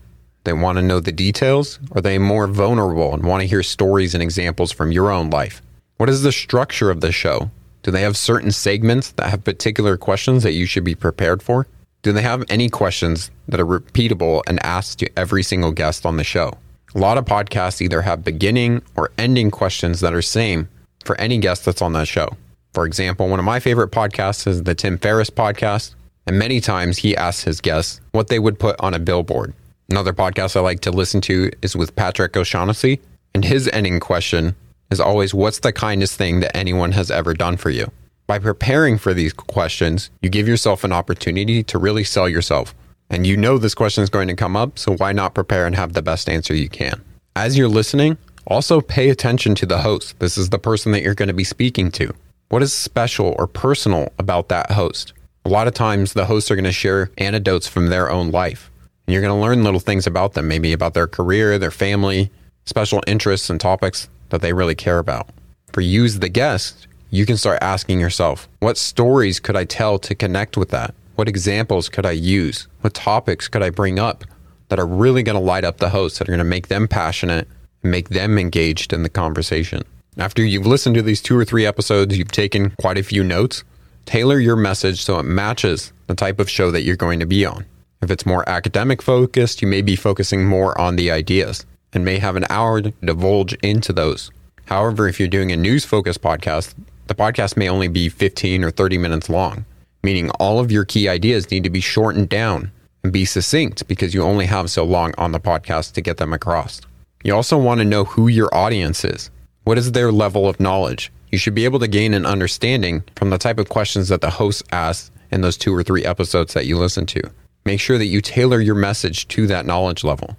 They 0.45 0.53
want 0.53 0.77
to 0.77 0.83
know 0.83 1.01
the 1.01 1.13
details? 1.13 1.79
Are 1.93 2.01
they 2.01 2.19
more 2.19 2.47
vulnerable 2.47 3.15
and 3.15 3.25
want 3.25 3.41
to 3.41 3.49
hear 3.49 3.63
stories 3.63 4.15
and 4.15 4.23
examples 4.23 4.73
from 4.73 4.93
your 4.93 5.11
own 5.11 5.31
life? 5.31 5.63
What 5.97 6.09
is 6.09 6.23
the 6.23 6.33
structure 6.33 6.91
of 6.91 7.01
the 7.01 7.13
show? 7.13 7.51
Do 7.83 7.91
they 7.91 8.03
have 8.03 8.17
certain 8.17 8.51
segments 8.51 9.13
that 9.13 9.29
have 9.29 9.45
particular 9.45 9.97
questions 9.97 10.43
that 10.43 10.53
you 10.53 10.67
should 10.67 10.85
be 10.85 10.95
prepared 10.95 11.43
for? 11.43 11.67
Do 12.05 12.13
they 12.13 12.21
have 12.21 12.45
any 12.51 12.69
questions 12.69 13.31
that 13.49 13.59
are 13.59 13.65
repeatable 13.65 14.43
and 14.47 14.63
asked 14.63 14.99
to 14.99 15.19
every 15.19 15.43
single 15.43 15.73
guest 15.73 16.05
on 16.05 16.19
the 16.19 16.23
show? 16.23 16.53
A 16.95 16.99
lot 16.99 17.17
of 17.17 17.25
podcasts 17.25 17.81
either 17.81 18.03
have 18.03 18.23
beginning 18.23 18.83
or 18.95 19.11
ending 19.17 19.51
questions 19.51 20.01
that 20.01 20.13
are 20.13 20.21
same 20.21 20.69
for 21.03 21.19
any 21.19 21.39
guest 21.39 21.65
that's 21.65 21.81
on 21.81 21.95
that 21.95 22.07
show. 22.07 22.29
For 22.75 22.85
example, 22.85 23.29
one 23.29 23.39
of 23.39 23.47
my 23.47 23.59
favorite 23.59 23.91
podcasts 23.91 24.47
is 24.47 24.65
the 24.65 24.75
Tim 24.75 24.99
Ferriss 24.99 25.31
podcast, 25.31 25.95
and 26.27 26.39
many 26.39 26.61
times 26.61 26.99
he 26.99 27.17
asks 27.17 27.45
his 27.45 27.63
guests 27.63 28.03
what 28.13 28.29
they 28.29 28.39
would 28.39 28.59
put 28.59 28.79
on 28.81 28.93
a 28.93 28.99
billboard. 28.99 29.55
Another 29.89 30.13
podcast 30.13 30.57
I 30.57 30.61
like 30.61 30.81
to 30.81 30.91
listen 30.91 31.23
to 31.23 31.51
is 31.63 31.75
with 31.75 31.97
Patrick 31.97 32.37
O'Shaughnessy, 32.37 33.01
and 33.35 33.47
his 33.47 33.67
ending 33.69 33.99
question 33.99 34.57
is 34.91 35.01
always, 35.01 35.33
What's 35.33 35.61
the 35.61 35.73
kindest 35.73 36.19
thing 36.19 36.41
that 36.41 36.55
anyone 36.55 36.93
has 36.93 37.11
ever 37.11 37.33
done 37.33 37.57
for 37.57 37.71
you? 37.71 37.91
By 38.27 38.39
preparing 38.39 38.97
for 38.97 39.13
these 39.13 39.35
questions, 39.35 40.09
you 40.23 40.31
give 40.31 40.49
yourself 40.49 40.83
an 40.83 40.93
opportunity 40.93 41.63
to 41.65 41.79
really 41.79 42.05
sell 42.05 42.27
yourself. 42.27 42.75
And 43.11 43.27
you 43.27 43.37
know 43.37 43.59
this 43.59 43.75
question 43.75 44.03
is 44.03 44.09
going 44.09 44.29
to 44.29 44.35
come 44.35 44.57
up, 44.57 44.79
so 44.79 44.97
why 44.97 45.13
not 45.13 45.35
prepare 45.35 45.67
and 45.67 45.77
have 45.77 45.93
the 45.93 46.01
best 46.01 46.27
answer 46.29 46.55
you 46.55 46.71
can? 46.71 47.03
As 47.37 47.59
you're 47.59 47.69
listening, 47.69 48.17
also 48.47 48.81
pay 48.81 49.11
attention 49.11 49.55
to 49.57 49.67
the 49.67 49.83
host. 49.83 50.19
This 50.21 50.39
is 50.39 50.49
the 50.49 50.59
person 50.59 50.93
that 50.93 51.03
you're 51.03 51.15
going 51.15 51.29
to 51.29 51.35
be 51.35 51.45
speaking 51.45 51.91
to. 51.93 52.15
What 52.49 52.63
is 52.63 52.73
special 52.73 53.35
or 53.39 53.47
personal 53.47 54.11
about 54.19 54.49
that 54.49 54.71
host? 54.73 55.13
A 55.45 55.51
lot 55.51 55.69
of 55.69 55.75
times, 55.75 56.15
the 56.15 56.25
hosts 56.25 56.51
are 56.51 56.57
going 56.57 56.65
to 56.65 56.73
share 56.73 57.11
anecdotes 57.19 57.69
from 57.69 57.89
their 57.89 58.11
own 58.11 58.31
life. 58.31 58.71
And 59.07 59.13
you're 59.13 59.23
going 59.23 59.39
to 59.39 59.43
learn 59.43 59.65
little 59.65 59.81
things 59.81 60.07
about 60.07 60.33
them, 60.33 60.49
maybe 60.49 60.73
about 60.73 60.95
their 60.95 61.07
career, 61.07 61.59
their 61.59 61.71
family, 61.71 62.31
special 62.65 63.03
interests, 63.07 63.51
and 63.51 63.61
topics 63.61 64.09
that 64.31 64.41
they 64.41 64.55
really 64.55 64.75
care 64.75 64.99
about. 64.99 65.29
For 65.75 65.83
you 65.83 66.07
as 66.07 66.21
the 66.21 66.31
guest, 66.31 66.87
you 67.15 67.27
can 67.27 67.37
start 67.37 67.59
asking 67.63 68.01
yourself, 68.01 68.49
what 68.59 68.77
stories 68.77 69.39
could 69.39 69.55
I 69.55 69.65
tell 69.65 70.01
to 70.01 70.17
connect 70.17 70.57
with 70.57 70.71
that? 70.71 70.95
What 71.15 71.29
examples 71.29 71.89
could 71.89 72.05
I 72.05 72.11
use? 72.11 72.67
What 72.81 72.93
topics 72.93 73.47
could 73.47 73.63
I 73.63 73.71
bring 73.71 74.01
up 74.01 74.25
that 74.69 74.81
are 74.81 74.87
really 74.87 75.23
going 75.23 75.39
to 75.39 75.45
light 75.45 75.63
up 75.63 75.77
the 75.77 75.91
host, 75.91 76.19
that 76.19 76.29
are 76.29 76.33
going 76.33 76.39
to 76.39 76.45
make 76.45 76.67
them 76.67 76.89
passionate 76.89 77.47
make 77.85 78.09
them 78.09 78.37
engaged 78.37 78.93
in 78.93 79.05
the 79.05 79.09
conversation? 79.09 79.85
After 80.17 80.45
you've 80.45 80.67
listened 80.67 80.97
to 80.97 81.03
these 81.03 81.23
two 81.23 81.39
or 81.39 81.45
three 81.45 81.65
episodes, 81.65 82.19
you've 82.19 82.33
taken 82.33 82.71
quite 82.81 82.99
a 82.99 83.05
few 83.05 83.23
notes, 83.23 83.63
tailor 84.07 84.41
your 84.41 84.57
message 84.57 85.03
so 85.03 85.21
it 85.21 85.25
matches 85.25 85.93
the 86.09 86.17
type 86.17 86.41
of 86.41 86.51
show 86.51 86.73
that 86.73 86.83
you're 86.83 86.97
going 86.97 87.21
to 87.21 87.27
be 87.27 87.47
on. 87.47 87.65
If 88.03 88.11
it's 88.11 88.27
more 88.27 88.49
academic 88.49 89.01
focused, 89.01 89.63
you 89.63 89.69
may 89.69 89.83
be 89.83 89.95
focusing 89.95 90.47
more 90.47 90.77
on 90.81 90.97
the 90.97 91.13
ideas 91.13 91.65
and 91.93 92.05
may 92.05 92.19
have 92.19 92.35
an 92.35 92.47
hour 92.51 92.83
to 92.83 92.91
divulge 93.05 93.53
into 93.63 93.93
those. 93.93 94.33
However, 94.67 95.07
if 95.07 95.21
you're 95.21 95.29
doing 95.29 95.53
a 95.53 95.57
news 95.57 95.85
focused 95.85 96.23
podcast, 96.23 96.75
the 97.07 97.15
podcast 97.15 97.57
may 97.57 97.69
only 97.69 97.89
be 97.89 98.09
15 98.09 98.65
or 98.65 98.71
30 98.71 98.99
minutes 98.99 99.29
long, 99.29 99.65
meaning 100.03 100.31
all 100.41 100.59
of 100.59 100.73
your 100.73 100.85
key 100.85 101.09
ideas 101.09 101.51
need 101.51 101.65
to 101.65 101.71
be 101.71 101.81
shortened 101.81 102.29
down 102.29 102.71
and 103.03 103.13
be 103.13 103.25
succinct 103.25 103.87
because 103.87 104.15
you 104.15 104.23
only 104.23 104.47
have 104.47 104.71
so 104.71 104.85
long 104.85 105.15
on 105.19 105.33
the 105.33 105.41
podcast 105.41 105.93
to 105.93 106.01
get 106.01 106.17
them 106.17 106.33
across. 106.33 106.81
You 107.23 107.35
also 107.35 107.59
want 107.59 107.81
to 107.81 107.85
know 107.85 108.05
who 108.05 108.29
your 108.29 108.55
audience 108.55 109.05
is. 109.05 109.31
What 109.65 109.79
is 109.79 109.93
their 109.93 110.13
level 110.13 110.49
of 110.49 110.61
knowledge? 110.61 111.13
You 111.31 111.39
should 111.39 111.55
be 111.55 111.65
able 111.65 111.79
to 111.81 111.89
gain 111.89 112.15
an 112.15 112.27
understanding 112.27 113.03
from 113.17 113.31
the 113.31 113.39
type 113.39 113.59
of 113.59 113.69
questions 113.69 114.09
that 114.09 114.21
the 114.21 114.31
host 114.31 114.63
asks 114.73 115.11
in 115.31 115.41
those 115.41 115.57
two 115.57 115.75
or 115.75 115.83
three 115.83 116.05
episodes 116.05 116.55
that 116.55 116.67
you 116.67 116.79
listen 116.79 117.07
to. 117.07 117.21
Make 117.65 117.81
sure 117.81 117.99
that 117.99 118.07
you 118.07 118.21
tailor 118.21 118.61
your 118.61 118.75
message 118.75 119.27
to 119.29 119.47
that 119.49 119.67
knowledge 119.67 120.05
level. 120.05 120.37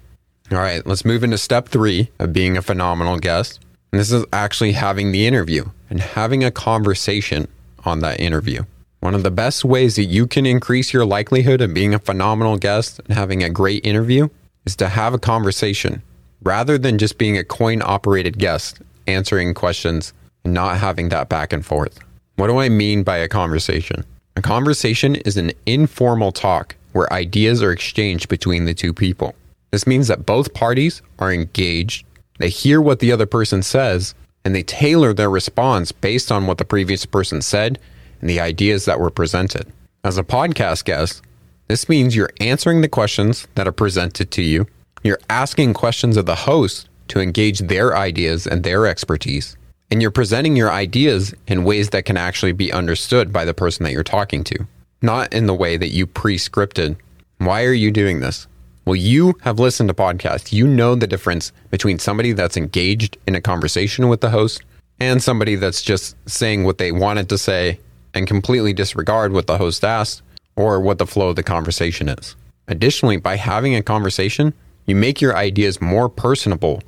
All 0.50 0.58
right, 0.58 0.86
let's 0.86 1.04
move 1.04 1.24
into 1.24 1.38
step 1.38 1.68
three 1.68 2.10
of 2.18 2.32
being 2.32 2.56
a 2.56 2.62
phenomenal 2.62 3.18
guest. 3.18 3.60
And 3.92 4.00
this 4.00 4.12
is 4.12 4.24
actually 4.32 4.72
having 4.72 5.12
the 5.12 5.26
interview 5.26 5.68
and 5.90 6.00
having 6.00 6.44
a 6.44 6.50
conversation 6.50 7.48
on 7.84 8.00
that 8.00 8.20
interview. 8.20 8.62
One 9.00 9.14
of 9.14 9.22
the 9.22 9.30
best 9.30 9.64
ways 9.64 9.96
that 9.96 10.04
you 10.04 10.26
can 10.26 10.46
increase 10.46 10.92
your 10.92 11.04
likelihood 11.04 11.60
of 11.60 11.74
being 11.74 11.94
a 11.94 11.98
phenomenal 11.98 12.56
guest 12.56 13.00
and 13.06 13.16
having 13.16 13.42
a 13.42 13.50
great 13.50 13.84
interview 13.86 14.28
is 14.64 14.74
to 14.76 14.88
have 14.88 15.14
a 15.14 15.18
conversation 15.18 16.02
rather 16.42 16.78
than 16.78 16.98
just 16.98 17.18
being 17.18 17.38
a 17.38 17.44
coin 17.44 17.82
operated 17.82 18.38
guest 18.38 18.80
answering 19.06 19.54
questions 19.54 20.12
and 20.44 20.52
not 20.52 20.78
having 20.78 21.08
that 21.10 21.28
back 21.28 21.52
and 21.52 21.64
forth. 21.64 21.98
What 22.36 22.48
do 22.48 22.58
I 22.58 22.68
mean 22.68 23.02
by 23.02 23.18
a 23.18 23.28
conversation? 23.28 24.04
A 24.36 24.42
conversation 24.42 25.16
is 25.16 25.36
an 25.36 25.52
informal 25.66 26.32
talk 26.32 26.74
where 26.92 27.12
ideas 27.12 27.62
are 27.62 27.72
exchanged 27.72 28.28
between 28.28 28.64
the 28.64 28.74
two 28.74 28.92
people. 28.92 29.34
This 29.70 29.86
means 29.86 30.08
that 30.08 30.26
both 30.26 30.54
parties 30.54 31.02
are 31.18 31.32
engaged 31.32 32.06
they 32.38 32.48
hear 32.48 32.80
what 32.80 32.98
the 32.98 33.12
other 33.12 33.26
person 33.26 33.62
says 33.62 34.14
and 34.46 34.54
they 34.54 34.62
tailor 34.62 35.12
their 35.12 35.28
response 35.28 35.90
based 35.90 36.30
on 36.30 36.46
what 36.46 36.56
the 36.56 36.64
previous 36.64 37.04
person 37.04 37.42
said 37.42 37.80
and 38.20 38.30
the 38.30 38.38
ideas 38.38 38.84
that 38.84 39.00
were 39.00 39.10
presented. 39.10 39.66
As 40.04 40.18
a 40.18 40.22
podcast 40.22 40.84
guest, 40.84 41.20
this 41.66 41.88
means 41.88 42.14
you're 42.14 42.30
answering 42.40 42.80
the 42.80 42.88
questions 42.88 43.48
that 43.56 43.66
are 43.66 43.72
presented 43.72 44.30
to 44.30 44.42
you. 44.42 44.68
You're 45.02 45.18
asking 45.28 45.74
questions 45.74 46.16
of 46.16 46.26
the 46.26 46.36
host 46.36 46.88
to 47.08 47.18
engage 47.18 47.58
their 47.58 47.96
ideas 47.96 48.46
and 48.46 48.62
their 48.62 48.86
expertise. 48.86 49.56
And 49.90 50.00
you're 50.00 50.12
presenting 50.12 50.54
your 50.54 50.70
ideas 50.70 51.34
in 51.48 51.64
ways 51.64 51.90
that 51.90 52.04
can 52.04 52.16
actually 52.16 52.52
be 52.52 52.72
understood 52.72 53.32
by 53.32 53.44
the 53.44 53.52
person 53.52 53.82
that 53.82 53.92
you're 53.92 54.04
talking 54.04 54.44
to, 54.44 54.64
not 55.02 55.34
in 55.34 55.46
the 55.46 55.54
way 55.54 55.76
that 55.76 55.90
you 55.90 56.06
pre 56.06 56.38
scripted. 56.38 56.94
Why 57.38 57.64
are 57.64 57.72
you 57.72 57.90
doing 57.90 58.20
this? 58.20 58.46
Well, 58.86 58.94
you 58.94 59.34
have 59.40 59.58
listened 59.58 59.88
to 59.88 59.94
podcasts. 59.94 60.52
You 60.52 60.64
know 60.64 60.94
the 60.94 61.08
difference 61.08 61.50
between 61.70 61.98
somebody 61.98 62.30
that's 62.30 62.56
engaged 62.56 63.18
in 63.26 63.34
a 63.34 63.40
conversation 63.40 64.08
with 64.08 64.20
the 64.20 64.30
host 64.30 64.62
and 65.00 65.20
somebody 65.20 65.56
that's 65.56 65.82
just 65.82 66.14
saying 66.30 66.62
what 66.62 66.78
they 66.78 66.92
wanted 66.92 67.28
to 67.30 67.36
say 67.36 67.80
and 68.14 68.28
completely 68.28 68.72
disregard 68.72 69.32
what 69.32 69.48
the 69.48 69.58
host 69.58 69.84
asked 69.84 70.22
or 70.54 70.80
what 70.80 70.98
the 70.98 71.06
flow 71.06 71.30
of 71.30 71.36
the 71.36 71.42
conversation 71.42 72.08
is. 72.08 72.36
Additionally, 72.68 73.16
by 73.16 73.34
having 73.34 73.74
a 73.74 73.82
conversation, 73.82 74.54
you 74.86 74.94
make 74.94 75.20
your 75.20 75.36
ideas 75.36 75.80
more 75.80 76.08
personable 76.08 76.80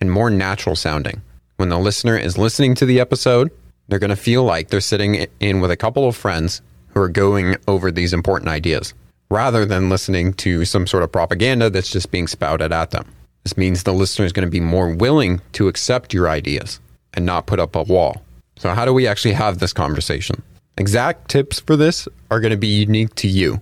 and 0.00 0.12
more 0.12 0.30
natural 0.30 0.76
sounding. 0.76 1.20
When 1.56 1.68
the 1.68 1.80
listener 1.80 2.16
is 2.16 2.38
listening 2.38 2.76
to 2.76 2.86
the 2.86 3.00
episode, 3.00 3.50
they're 3.88 3.98
going 3.98 4.10
to 4.10 4.16
feel 4.16 4.44
like 4.44 4.68
they're 4.68 4.80
sitting 4.80 5.26
in 5.40 5.60
with 5.60 5.72
a 5.72 5.76
couple 5.76 6.06
of 6.06 6.14
friends 6.14 6.62
who 6.90 7.00
are 7.00 7.08
going 7.08 7.56
over 7.66 7.90
these 7.90 8.12
important 8.12 8.48
ideas 8.48 8.94
rather 9.30 9.64
than 9.64 9.88
listening 9.88 10.32
to 10.34 10.64
some 10.64 10.86
sort 10.86 11.02
of 11.02 11.12
propaganda 11.12 11.70
that's 11.70 11.90
just 11.90 12.10
being 12.10 12.26
spouted 12.26 12.72
at 12.72 12.90
them. 12.90 13.06
This 13.44 13.56
means 13.56 13.82
the 13.82 13.92
listener 13.92 14.26
is 14.26 14.32
going 14.32 14.46
to 14.46 14.50
be 14.50 14.60
more 14.60 14.92
willing 14.94 15.40
to 15.52 15.68
accept 15.68 16.12
your 16.12 16.28
ideas 16.28 16.80
and 17.14 17.24
not 17.24 17.46
put 17.46 17.60
up 17.60 17.74
a 17.74 17.84
wall. 17.84 18.22
So, 18.56 18.74
how 18.74 18.84
do 18.84 18.92
we 18.92 19.06
actually 19.06 19.32
have 19.34 19.58
this 19.58 19.72
conversation? 19.72 20.42
Exact 20.76 21.30
tips 21.30 21.60
for 21.60 21.76
this 21.76 22.06
are 22.30 22.40
going 22.40 22.50
to 22.50 22.56
be 22.56 22.66
unique 22.66 23.14
to 23.16 23.28
you. 23.28 23.60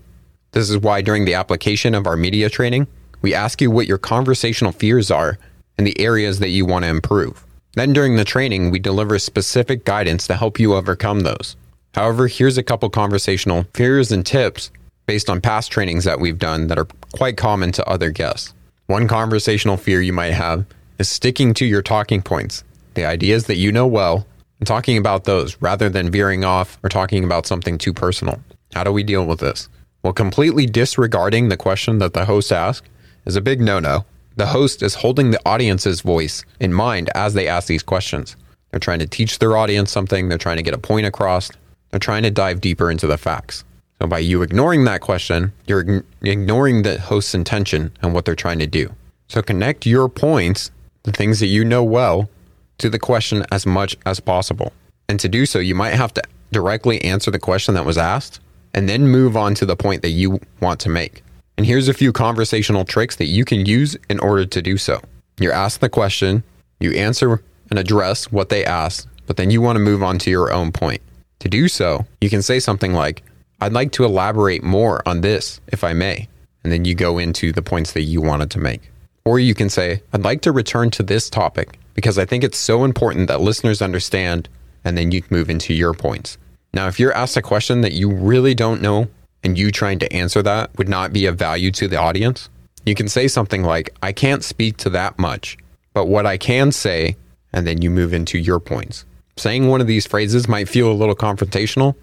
This 0.53 0.71
is 0.71 0.79
why 0.79 1.03
during 1.03 1.25
the 1.25 1.35
application 1.35 1.95
of 1.95 2.07
our 2.07 2.17
media 2.17 2.51
training, 2.51 2.89
we 3.23 3.35
ask 3.35 3.61
you 3.61 3.71
what 3.71 3.87
your 3.87 3.99
conversational 3.99 4.73
fears 4.73 5.11
are 5.11 5.39
and 5.77 5.87
the 5.87 5.99
areas 6.01 6.39
that 6.41 6.49
you 6.49 6.67
want 6.67 6.85
to 6.85 6.91
improve. 6.91 7.45
Then 7.75 7.93
during 7.93 8.17
the 8.17 8.25
training, 8.25 8.71
we 8.71 8.79
deliver 8.79 9.19
specific 9.19 9.85
guidance 9.85 10.27
to 10.27 10.37
help 10.37 10.59
you 10.59 10.75
overcome 10.75 11.21
those. 11.21 11.57
However, 11.95 12.27
here's 12.27 12.59
a 12.59 12.63
couple 12.63 12.91
conversational 12.91 13.67
fears 13.75 14.11
and 14.11 14.25
tips 14.25 14.71
based 15.09 15.31
on 15.31 15.41
past 15.41 15.73
trainings 15.73 16.05
that 16.05 16.21
we've 16.21 16.38
done 16.38 16.67
that 16.67 16.79
are 16.79 16.87
quite 17.12 17.38
common 17.38 17.73
to 17.73 17.88
other 17.88 18.11
guests. 18.11 18.53
One 18.88 19.09
conversational 19.09 19.79
fear 19.79 20.03
you 20.03 20.12
might 20.12 20.35
have 20.35 20.67
is 20.99 21.09
sticking 21.09 21.55
to 21.55 21.65
your 21.65 21.81
talking 21.81 22.21
points, 22.21 22.62
the 22.93 23.07
ideas 23.07 23.47
that 23.47 23.57
you 23.57 23.73
know 23.73 23.87
well, 23.87 24.27
and 24.59 24.67
talking 24.67 24.99
about 24.99 25.25
those 25.25 25.57
rather 25.62 25.88
than 25.88 26.11
veering 26.11 26.45
off 26.45 26.79
or 26.83 26.91
talking 26.91 27.25
about 27.25 27.47
something 27.47 27.79
too 27.79 27.95
personal. 27.95 28.43
How 28.75 28.85
do 28.85 28.93
we 28.93 29.03
deal 29.03 29.25
with 29.25 29.41
this? 29.41 29.71
Well, 30.03 30.12
completely 30.12 30.67
disregarding 30.67 31.49
the 31.49 31.57
question 31.57 31.99
that 32.00 32.12
the 32.12 32.27
host 32.27 32.53
asked 32.53 32.91
is 33.25 33.35
a 33.35 33.41
big 33.41 33.62
no 33.62 33.81
no. 33.81 34.05
The 34.37 34.49
host 34.49 34.83
is 34.83 34.97
holding 34.97 35.31
the 35.31 35.41
audience's 35.47 36.03
voice 36.03 36.45
in 36.61 36.75
mind 36.75 37.09
as 37.15 37.33
they 37.33 37.49
ask 37.49 37.67
these 37.67 37.83
questions. 37.83 38.37
They're 38.71 38.79
trying 38.79 38.99
to 38.99 39.07
teach 39.07 39.38
their 39.38 39.57
audience 39.57 39.91
something, 39.91 40.29
they're 40.29 40.37
trying 40.37 40.59
to 40.59 40.62
get 40.62 40.75
a 40.75 40.79
point 40.79 41.07
across, 41.07 41.50
they're 41.91 41.99
trying 41.99 42.25
to 42.25 42.31
dive 42.31 42.61
deeper 42.61 42.91
into 42.91 43.07
the 43.07 43.17
facts. 43.17 43.65
So 44.00 44.07
by 44.07 44.21
you 44.21 44.43
ignoring 44.43 44.85
that 44.85 45.00
question, 45.00 45.52
you're 45.67 46.05
ignoring 46.23 46.83
the 46.83 47.00
host's 47.00 47.35
intention 47.35 47.93
and 48.00 48.14
what 48.14 48.25
they're 48.25 48.37
trying 48.37 48.61
to 48.61 48.67
do. 48.67 48.95
So 49.28 49.43
connect 49.43 49.87
your 49.87 50.09
points, 50.09 50.71
the 51.02 51.12
things 51.12 51.40
that 51.40 51.47
you 51.47 51.64
know 51.64 51.83
well, 51.83 52.31
to 52.78 52.88
the 52.88 52.99
question 52.99 53.45
as 53.50 53.67
much 53.67 53.97
as 54.07 54.21
possible. 54.21 54.73
And 55.09 55.19
to 55.21 55.28
do 55.28 55.47
so, 55.47 55.59
you 55.59 55.75
might 55.75 55.95
have 55.95 56.14
to 56.14 56.23
directly 56.52 57.02
answer 57.02 57.31
the 57.31 57.38
question 57.38 57.75
that 57.75 57.85
was 57.85 57.99
asked 57.99 58.40
and 58.73 58.88
then 58.88 59.09
move 59.09 59.37
on 59.37 59.55
to 59.57 59.67
the 59.67 59.76
point 59.76 60.02
that 60.02 60.11
you 60.11 60.40
want 60.61 60.81
to 60.81 60.88
make. 60.88 61.23
And 61.57 61.67
here's 61.67 61.88
a 61.88 61.95
few 61.95 62.12
conversational 62.12 62.85
tricks 62.85 63.17
that 63.17 63.26
you 63.26 63.45
can 63.45 63.67
use 63.67 63.97
in 64.09 64.21
order 64.21 64.47
to 64.47 64.62
do 64.62 64.78
so. 64.78 65.00
You're 65.40 65.52
asked 65.52 65.81
the 65.81 65.88
question, 65.88 66.45
you 66.78 66.93
answer 66.93 67.43
and 67.71 67.78
address 67.78 68.31
what 68.31 68.49
they 68.49 68.64
asked, 68.64 69.09
but 69.26 69.37
then 69.37 69.50
you 69.50 69.61
want 69.61 69.76
to 69.76 69.81
move 69.81 70.02
on 70.02 70.19
to 70.21 70.31
your 70.31 70.52
own 70.52 70.71
point. 70.71 71.02
To 71.40 71.49
do 71.49 71.69
so, 71.69 72.07
you 72.21 72.31
can 72.31 72.43
say 72.43 72.61
something 72.61 72.93
like, 72.93 73.23
I'd 73.61 73.73
like 73.73 73.93
to 73.93 74.05
elaborate 74.05 74.62
more 74.62 75.03
on 75.07 75.21
this, 75.21 75.61
if 75.69 75.83
I 75.83 75.93
may. 75.93 76.29
And 76.62 76.73
then 76.73 76.85
you 76.85 76.95
go 76.95 77.19
into 77.19 77.53
the 77.53 77.62
points 77.62 77.93
that 77.93 78.03
you 78.03 78.21
wanted 78.21 78.50
to 78.53 78.61
make. 78.61 78.91
Or 79.25 79.38
you 79.38 79.55
can 79.55 79.69
say, 79.69 80.03
I'd 80.12 80.25
like 80.25 80.43
to 80.43 80.53
return 80.53 80.91
to 80.93 81.03
this 81.03 81.29
topic 81.29 81.79
because 81.95 82.19
I 82.19 82.25
think 82.25 82.45
it's 82.45 82.59
so 82.59 82.85
important 82.85 83.29
that 83.29 83.41
listeners 83.41 83.83
understand. 83.83 84.49
And 84.85 84.97
then 84.97 85.11
you 85.11 85.23
move 85.29 85.50
into 85.50 85.75
your 85.75 85.93
points. 85.93 86.38
Now, 86.73 86.87
if 86.87 87.00
you're 87.00 87.12
asked 87.12 87.37
a 87.37 87.43
question 87.43 87.81
that 87.81 87.93
you 87.93 88.11
really 88.11 88.55
don't 88.55 88.81
know 88.81 89.09
and 89.43 89.59
you 89.59 89.71
trying 89.71 89.99
to 89.99 90.12
answer 90.12 90.43
that 90.43 90.77
would 90.79 90.88
not 90.88 91.12
be 91.12 91.27
of 91.27 91.37
value 91.37 91.71
to 91.73 91.88
the 91.88 91.97
audience, 91.97 92.49
you 92.87 92.95
can 92.95 93.09
say 93.09 93.29
something 93.29 93.62
like, 93.62 93.91
I 94.03 94.12
can't 94.12 94.45
speak 94.45 94.77
to 94.79 94.91
that 94.91 95.19
much, 95.19 95.59
but 95.93 96.07
what 96.07 96.27
I 96.27 96.38
can 96.38 96.73
say, 96.73 97.17
and 97.53 97.67
then 97.67 97.83
you 97.83 97.91
move 97.91 98.15
into 98.15 98.38
your 98.38 98.61
points. 98.61 99.05
Saying 99.37 99.69
one 99.69 99.81
of 99.81 99.87
these 99.87 100.07
phrases 100.07 100.49
might 100.49 100.69
feel 100.69 100.91
a 100.91 100.95
little 100.95 101.17
confrontational, 101.17 101.97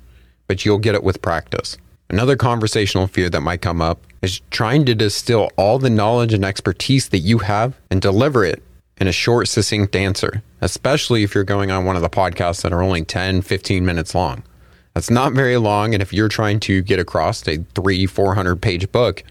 but 0.47 0.65
you'll 0.65 0.77
get 0.77 0.95
it 0.95 1.03
with 1.03 1.21
practice. 1.21 1.77
Another 2.09 2.35
conversational 2.35 3.07
fear 3.07 3.29
that 3.29 3.41
might 3.41 3.61
come 3.61 3.81
up 3.81 4.05
is 4.21 4.41
trying 4.51 4.85
to 4.85 4.95
distill 4.95 5.49
all 5.57 5.79
the 5.79 5.89
knowledge 5.89 6.33
and 6.33 6.45
expertise 6.45 7.09
that 7.09 7.19
you 7.19 7.39
have 7.39 7.75
and 7.89 8.01
deliver 8.01 8.43
it 8.43 8.61
in 8.97 9.07
a 9.07 9.11
short, 9.11 9.47
succinct 9.47 9.95
answer, 9.95 10.43
especially 10.61 11.23
if 11.23 11.35
you're 11.35 11.43
going 11.43 11.71
on 11.71 11.85
one 11.85 11.95
of 11.95 12.01
the 12.01 12.09
podcasts 12.09 12.61
that 12.61 12.71
are 12.71 12.81
only 12.81 13.03
10, 13.03 13.41
15 13.41 13.85
minutes 13.85 14.15
long. 14.15 14.43
That's 14.93 15.09
not 15.09 15.33
very 15.33 15.57
long. 15.57 15.93
And 15.93 16.01
if 16.01 16.13
you're 16.13 16.29
trying 16.29 16.59
to 16.61 16.81
get 16.81 16.99
across 16.99 17.45
a 17.47 17.57
three, 17.75 18.05
400 18.05 18.61
page 18.61 18.89
book, 18.91 19.23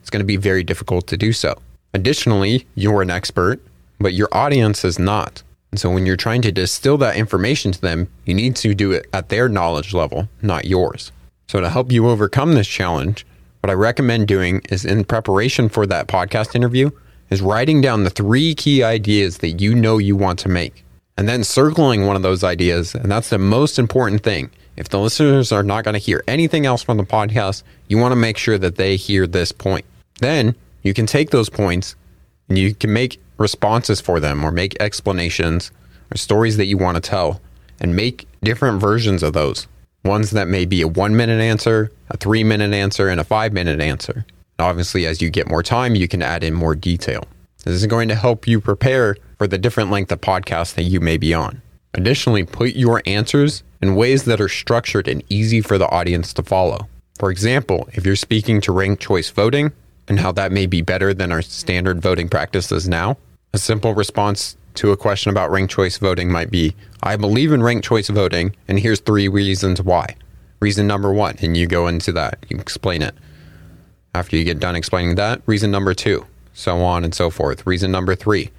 it's 0.00 0.08
going 0.08 0.20
to 0.20 0.26
be 0.26 0.36
very 0.36 0.64
difficult 0.64 1.06
to 1.08 1.16
do 1.16 1.32
so. 1.32 1.60
Additionally, 1.92 2.66
you're 2.74 3.02
an 3.02 3.10
expert, 3.10 3.60
but 3.98 4.14
your 4.14 4.28
audience 4.32 4.84
is 4.84 4.98
not. 4.98 5.42
And 5.70 5.80
so 5.80 5.90
when 5.90 6.06
you're 6.06 6.16
trying 6.16 6.42
to 6.42 6.52
distill 6.52 6.98
that 6.98 7.16
information 7.16 7.72
to 7.72 7.80
them, 7.80 8.08
you 8.24 8.34
need 8.34 8.56
to 8.56 8.74
do 8.74 8.92
it 8.92 9.06
at 9.12 9.28
their 9.28 9.48
knowledge 9.48 9.94
level, 9.94 10.28
not 10.42 10.64
yours. 10.64 11.12
So 11.48 11.60
to 11.60 11.70
help 11.70 11.92
you 11.92 12.08
overcome 12.08 12.54
this 12.54 12.68
challenge, 12.68 13.26
what 13.60 13.70
I 13.70 13.74
recommend 13.74 14.26
doing 14.26 14.62
is 14.70 14.84
in 14.84 15.04
preparation 15.04 15.68
for 15.68 15.86
that 15.86 16.08
podcast 16.08 16.54
interview 16.54 16.90
is 17.28 17.42
writing 17.42 17.80
down 17.80 18.04
the 18.04 18.10
three 18.10 18.54
key 18.54 18.82
ideas 18.82 19.38
that 19.38 19.60
you 19.60 19.74
know 19.74 19.98
you 19.98 20.16
want 20.16 20.38
to 20.40 20.48
make 20.48 20.84
and 21.20 21.28
then 21.28 21.44
circling 21.44 22.06
one 22.06 22.16
of 22.16 22.22
those 22.22 22.42
ideas. 22.42 22.94
And 22.94 23.10
that's 23.10 23.28
the 23.28 23.38
most 23.38 23.78
important 23.78 24.22
thing. 24.22 24.50
If 24.76 24.88
the 24.88 24.98
listeners 24.98 25.52
are 25.52 25.62
not 25.62 25.84
going 25.84 25.92
to 25.92 25.98
hear 25.98 26.24
anything 26.26 26.64
else 26.64 26.82
from 26.82 26.96
the 26.96 27.04
podcast, 27.04 27.62
you 27.88 27.98
want 27.98 28.12
to 28.12 28.16
make 28.16 28.38
sure 28.38 28.56
that 28.56 28.76
they 28.76 28.96
hear 28.96 29.26
this 29.26 29.52
point. 29.52 29.84
Then 30.20 30.54
you 30.82 30.94
can 30.94 31.04
take 31.04 31.28
those 31.28 31.50
points 31.50 31.94
and 32.48 32.56
you 32.56 32.74
can 32.74 32.94
make 32.94 33.20
responses 33.40 34.00
for 34.00 34.20
them 34.20 34.44
or 34.44 34.52
make 34.52 34.80
explanations 34.80 35.72
or 36.12 36.16
stories 36.16 36.56
that 36.58 36.66
you 36.66 36.76
want 36.76 36.94
to 36.94 37.00
tell 37.00 37.40
and 37.80 37.96
make 37.96 38.28
different 38.42 38.80
versions 38.80 39.22
of 39.22 39.32
those. 39.32 39.66
Ones 40.04 40.30
that 40.30 40.46
may 40.46 40.64
be 40.64 40.82
a 40.82 40.88
one 40.88 41.16
minute 41.16 41.40
answer, 41.40 41.90
a 42.10 42.16
three 42.16 42.44
minute 42.44 42.72
answer, 42.72 43.08
and 43.08 43.20
a 43.20 43.24
five 43.24 43.52
minute 43.52 43.80
answer. 43.80 44.24
Obviously, 44.58 45.06
as 45.06 45.22
you 45.22 45.30
get 45.30 45.48
more 45.48 45.62
time, 45.62 45.94
you 45.94 46.06
can 46.06 46.22
add 46.22 46.44
in 46.44 46.54
more 46.54 46.74
detail. 46.74 47.26
This 47.64 47.74
is 47.74 47.86
going 47.86 48.08
to 48.08 48.14
help 48.14 48.46
you 48.46 48.60
prepare 48.60 49.16
for 49.38 49.46
the 49.46 49.58
different 49.58 49.90
length 49.90 50.12
of 50.12 50.20
podcast 50.20 50.74
that 50.74 50.84
you 50.84 51.00
may 51.00 51.16
be 51.16 51.34
on. 51.34 51.62
Additionally, 51.94 52.44
put 52.44 52.74
your 52.74 53.02
answers 53.06 53.62
in 53.82 53.96
ways 53.96 54.24
that 54.24 54.40
are 54.40 54.48
structured 54.48 55.08
and 55.08 55.22
easy 55.28 55.60
for 55.60 55.78
the 55.78 55.88
audience 55.88 56.32
to 56.34 56.42
follow. 56.42 56.88
For 57.18 57.30
example, 57.30 57.88
if 57.92 58.06
you're 58.06 58.16
speaking 58.16 58.60
to 58.62 58.72
ranked 58.72 59.02
choice 59.02 59.30
voting 59.30 59.72
and 60.08 60.20
how 60.20 60.32
that 60.32 60.52
may 60.52 60.66
be 60.66 60.82
better 60.82 61.12
than 61.12 61.32
our 61.32 61.42
standard 61.42 62.00
voting 62.00 62.28
practices 62.28 62.88
now, 62.88 63.18
a 63.52 63.58
simple 63.58 63.94
response 63.94 64.56
to 64.74 64.92
a 64.92 64.96
question 64.96 65.30
about 65.30 65.50
ranked 65.50 65.72
choice 65.72 65.98
voting 65.98 66.30
might 66.30 66.50
be 66.50 66.74
I 67.02 67.16
believe 67.16 67.52
in 67.52 67.62
ranked 67.62 67.84
choice 67.84 68.08
voting, 68.08 68.54
and 68.68 68.78
here's 68.78 69.00
three 69.00 69.28
reasons 69.28 69.82
why. 69.82 70.16
Reason 70.60 70.86
number 70.86 71.12
one, 71.12 71.36
and 71.40 71.56
you 71.56 71.66
go 71.66 71.86
into 71.86 72.12
that, 72.12 72.44
you 72.48 72.58
explain 72.58 73.02
it. 73.02 73.14
After 74.14 74.36
you 74.36 74.44
get 74.44 74.60
done 74.60 74.76
explaining 74.76 75.14
that, 75.14 75.40
reason 75.46 75.70
number 75.70 75.94
two, 75.94 76.26
so 76.52 76.82
on 76.82 77.04
and 77.04 77.14
so 77.14 77.30
forth. 77.30 77.66
Reason 77.66 77.90
number 77.90 78.14
three. 78.14 78.50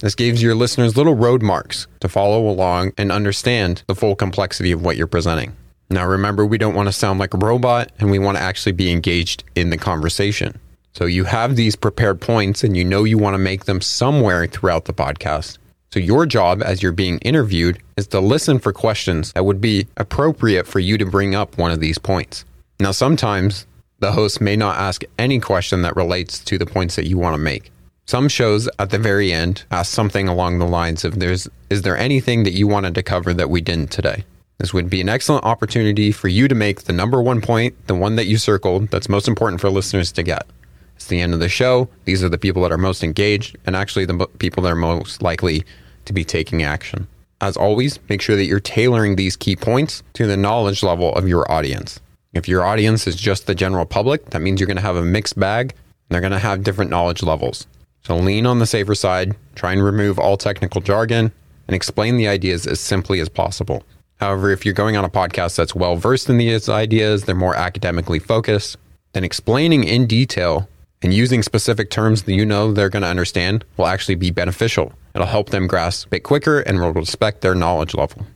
This 0.00 0.14
gives 0.14 0.42
your 0.42 0.54
listeners 0.54 0.96
little 0.96 1.14
road 1.14 1.42
marks 1.42 1.86
to 2.00 2.08
follow 2.08 2.48
along 2.48 2.92
and 2.98 3.12
understand 3.12 3.84
the 3.86 3.94
full 3.94 4.16
complexity 4.16 4.72
of 4.72 4.82
what 4.82 4.96
you're 4.96 5.06
presenting. 5.06 5.56
Now, 5.88 6.06
remember, 6.06 6.44
we 6.44 6.58
don't 6.58 6.74
want 6.74 6.88
to 6.88 6.92
sound 6.92 7.18
like 7.18 7.34
a 7.34 7.38
robot 7.38 7.92
and 7.98 8.10
we 8.10 8.18
want 8.18 8.36
to 8.36 8.42
actually 8.42 8.72
be 8.72 8.90
engaged 8.90 9.44
in 9.54 9.70
the 9.70 9.76
conversation. 9.76 10.58
So 10.94 11.06
you 11.06 11.24
have 11.24 11.56
these 11.56 11.74
prepared 11.74 12.20
points 12.20 12.62
and 12.62 12.76
you 12.76 12.84
know 12.84 13.04
you 13.04 13.18
want 13.18 13.34
to 13.34 13.38
make 13.38 13.64
them 13.64 13.80
somewhere 13.80 14.46
throughout 14.46 14.84
the 14.84 14.92
podcast. 14.92 15.58
So 15.90 16.00
your 16.00 16.26
job 16.26 16.62
as 16.62 16.82
you're 16.82 16.92
being 16.92 17.18
interviewed 17.18 17.78
is 17.96 18.06
to 18.08 18.20
listen 18.20 18.58
for 18.58 18.72
questions 18.72 19.32
that 19.32 19.44
would 19.44 19.60
be 19.60 19.86
appropriate 19.96 20.66
for 20.66 20.78
you 20.78 20.96
to 20.98 21.06
bring 21.06 21.34
up 21.34 21.58
one 21.58 21.70
of 21.70 21.80
these 21.80 21.98
points. 21.98 22.44
Now, 22.80 22.92
sometimes 22.92 23.66
the 23.98 24.12
host 24.12 24.40
may 24.40 24.56
not 24.56 24.78
ask 24.78 25.02
any 25.18 25.38
question 25.38 25.82
that 25.82 25.96
relates 25.96 26.38
to 26.44 26.58
the 26.58 26.66
points 26.66 26.96
that 26.96 27.06
you 27.06 27.18
want 27.18 27.34
to 27.34 27.38
make. 27.38 27.70
Some 28.06 28.28
shows 28.28 28.68
at 28.78 28.90
the 28.90 28.98
very 28.98 29.32
end 29.32 29.64
ask 29.70 29.92
something 29.92 30.28
along 30.28 30.58
the 30.58 30.66
lines 30.66 31.04
of 31.04 31.20
there's 31.20 31.48
is 31.70 31.82
there 31.82 31.96
anything 31.96 32.42
that 32.42 32.52
you 32.52 32.66
wanted 32.66 32.94
to 32.96 33.02
cover 33.02 33.32
that 33.32 33.48
we 33.48 33.60
didn't 33.60 33.90
today? 33.90 34.24
This 34.58 34.74
would 34.74 34.90
be 34.90 35.00
an 35.00 35.08
excellent 35.08 35.44
opportunity 35.44 36.12
for 36.12 36.28
you 36.28 36.48
to 36.48 36.54
make 36.54 36.82
the 36.82 36.92
number 36.92 37.22
one 37.22 37.40
point, 37.40 37.86
the 37.86 37.94
one 37.94 38.16
that 38.16 38.26
you 38.26 38.38
circled 38.38 38.88
that's 38.88 39.08
most 39.08 39.28
important 39.28 39.60
for 39.60 39.70
listeners 39.70 40.12
to 40.12 40.22
get. 40.22 40.46
It's 41.02 41.08
the 41.08 41.20
end 41.20 41.34
of 41.34 41.40
the 41.40 41.48
show. 41.48 41.88
These 42.04 42.22
are 42.22 42.28
the 42.28 42.38
people 42.38 42.62
that 42.62 42.70
are 42.70 42.78
most 42.78 43.02
engaged 43.02 43.56
and 43.66 43.74
actually 43.74 44.04
the 44.04 44.24
people 44.38 44.62
that 44.62 44.70
are 44.70 44.76
most 44.76 45.20
likely 45.20 45.64
to 46.04 46.12
be 46.12 46.22
taking 46.24 46.62
action. 46.62 47.08
As 47.40 47.56
always, 47.56 47.98
make 48.08 48.22
sure 48.22 48.36
that 48.36 48.44
you're 48.44 48.60
tailoring 48.60 49.16
these 49.16 49.34
key 49.34 49.56
points 49.56 50.04
to 50.12 50.28
the 50.28 50.36
knowledge 50.36 50.84
level 50.84 51.12
of 51.16 51.26
your 51.26 51.50
audience. 51.50 51.98
If 52.34 52.46
your 52.46 52.62
audience 52.62 53.08
is 53.08 53.16
just 53.16 53.48
the 53.48 53.54
general 53.56 53.84
public, 53.84 54.30
that 54.30 54.42
means 54.42 54.60
you're 54.60 54.68
going 54.68 54.76
to 54.76 54.82
have 54.82 54.94
a 54.94 55.02
mixed 55.02 55.36
bag 55.36 55.72
and 55.72 55.78
they're 56.08 56.20
going 56.20 56.30
to 56.30 56.38
have 56.38 56.62
different 56.62 56.92
knowledge 56.92 57.24
levels. 57.24 57.66
So 58.04 58.16
lean 58.16 58.46
on 58.46 58.60
the 58.60 58.66
safer 58.66 58.94
side, 58.94 59.34
try 59.56 59.72
and 59.72 59.82
remove 59.82 60.20
all 60.20 60.36
technical 60.36 60.80
jargon, 60.80 61.32
and 61.66 61.74
explain 61.74 62.16
the 62.16 62.28
ideas 62.28 62.64
as 62.64 62.78
simply 62.78 63.18
as 63.18 63.28
possible. 63.28 63.82
However, 64.20 64.50
if 64.52 64.64
you're 64.64 64.72
going 64.72 64.96
on 64.96 65.04
a 65.04 65.10
podcast 65.10 65.56
that's 65.56 65.74
well 65.74 65.96
versed 65.96 66.30
in 66.30 66.38
these 66.38 66.68
ideas, 66.68 67.24
they're 67.24 67.34
more 67.34 67.56
academically 67.56 68.20
focused, 68.20 68.76
then 69.14 69.24
explaining 69.24 69.82
in 69.82 70.06
detail 70.06 70.68
and 71.02 71.12
using 71.12 71.42
specific 71.42 71.90
terms 71.90 72.22
that 72.22 72.34
you 72.34 72.46
know 72.46 72.72
they're 72.72 72.88
going 72.88 73.02
to 73.02 73.08
understand 73.08 73.64
will 73.76 73.86
actually 73.86 74.14
be 74.14 74.30
beneficial. 74.30 74.92
It'll 75.14 75.26
help 75.26 75.50
them 75.50 75.66
grasp 75.66 76.12
it 76.14 76.20
quicker 76.20 76.60
and 76.60 76.80
will 76.80 76.92
respect 76.92 77.40
their 77.40 77.54
knowledge 77.54 77.94
level. 77.94 78.26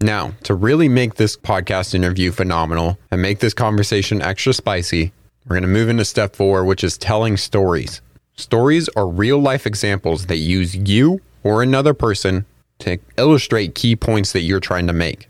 Now, 0.00 0.32
to 0.44 0.54
really 0.54 0.88
make 0.88 1.14
this 1.14 1.36
podcast 1.36 1.94
interview 1.94 2.30
phenomenal 2.30 2.98
and 3.10 3.20
make 3.20 3.40
this 3.40 3.54
conversation 3.54 4.22
extra 4.22 4.52
spicy, 4.52 5.12
we're 5.46 5.54
going 5.54 5.62
to 5.62 5.68
move 5.68 5.88
into 5.88 6.04
step 6.04 6.36
four, 6.36 6.64
which 6.64 6.84
is 6.84 6.98
telling 6.98 7.36
stories. 7.36 8.00
Stories 8.36 8.88
are 8.90 9.08
real 9.08 9.38
life 9.40 9.66
examples 9.66 10.26
that 10.26 10.36
use 10.36 10.76
you 10.76 11.20
or 11.42 11.62
another 11.62 11.94
person 11.94 12.44
to 12.78 12.98
illustrate 13.16 13.74
key 13.74 13.96
points 13.96 14.32
that 14.32 14.42
you're 14.42 14.60
trying 14.60 14.86
to 14.86 14.92
make. 14.92 15.28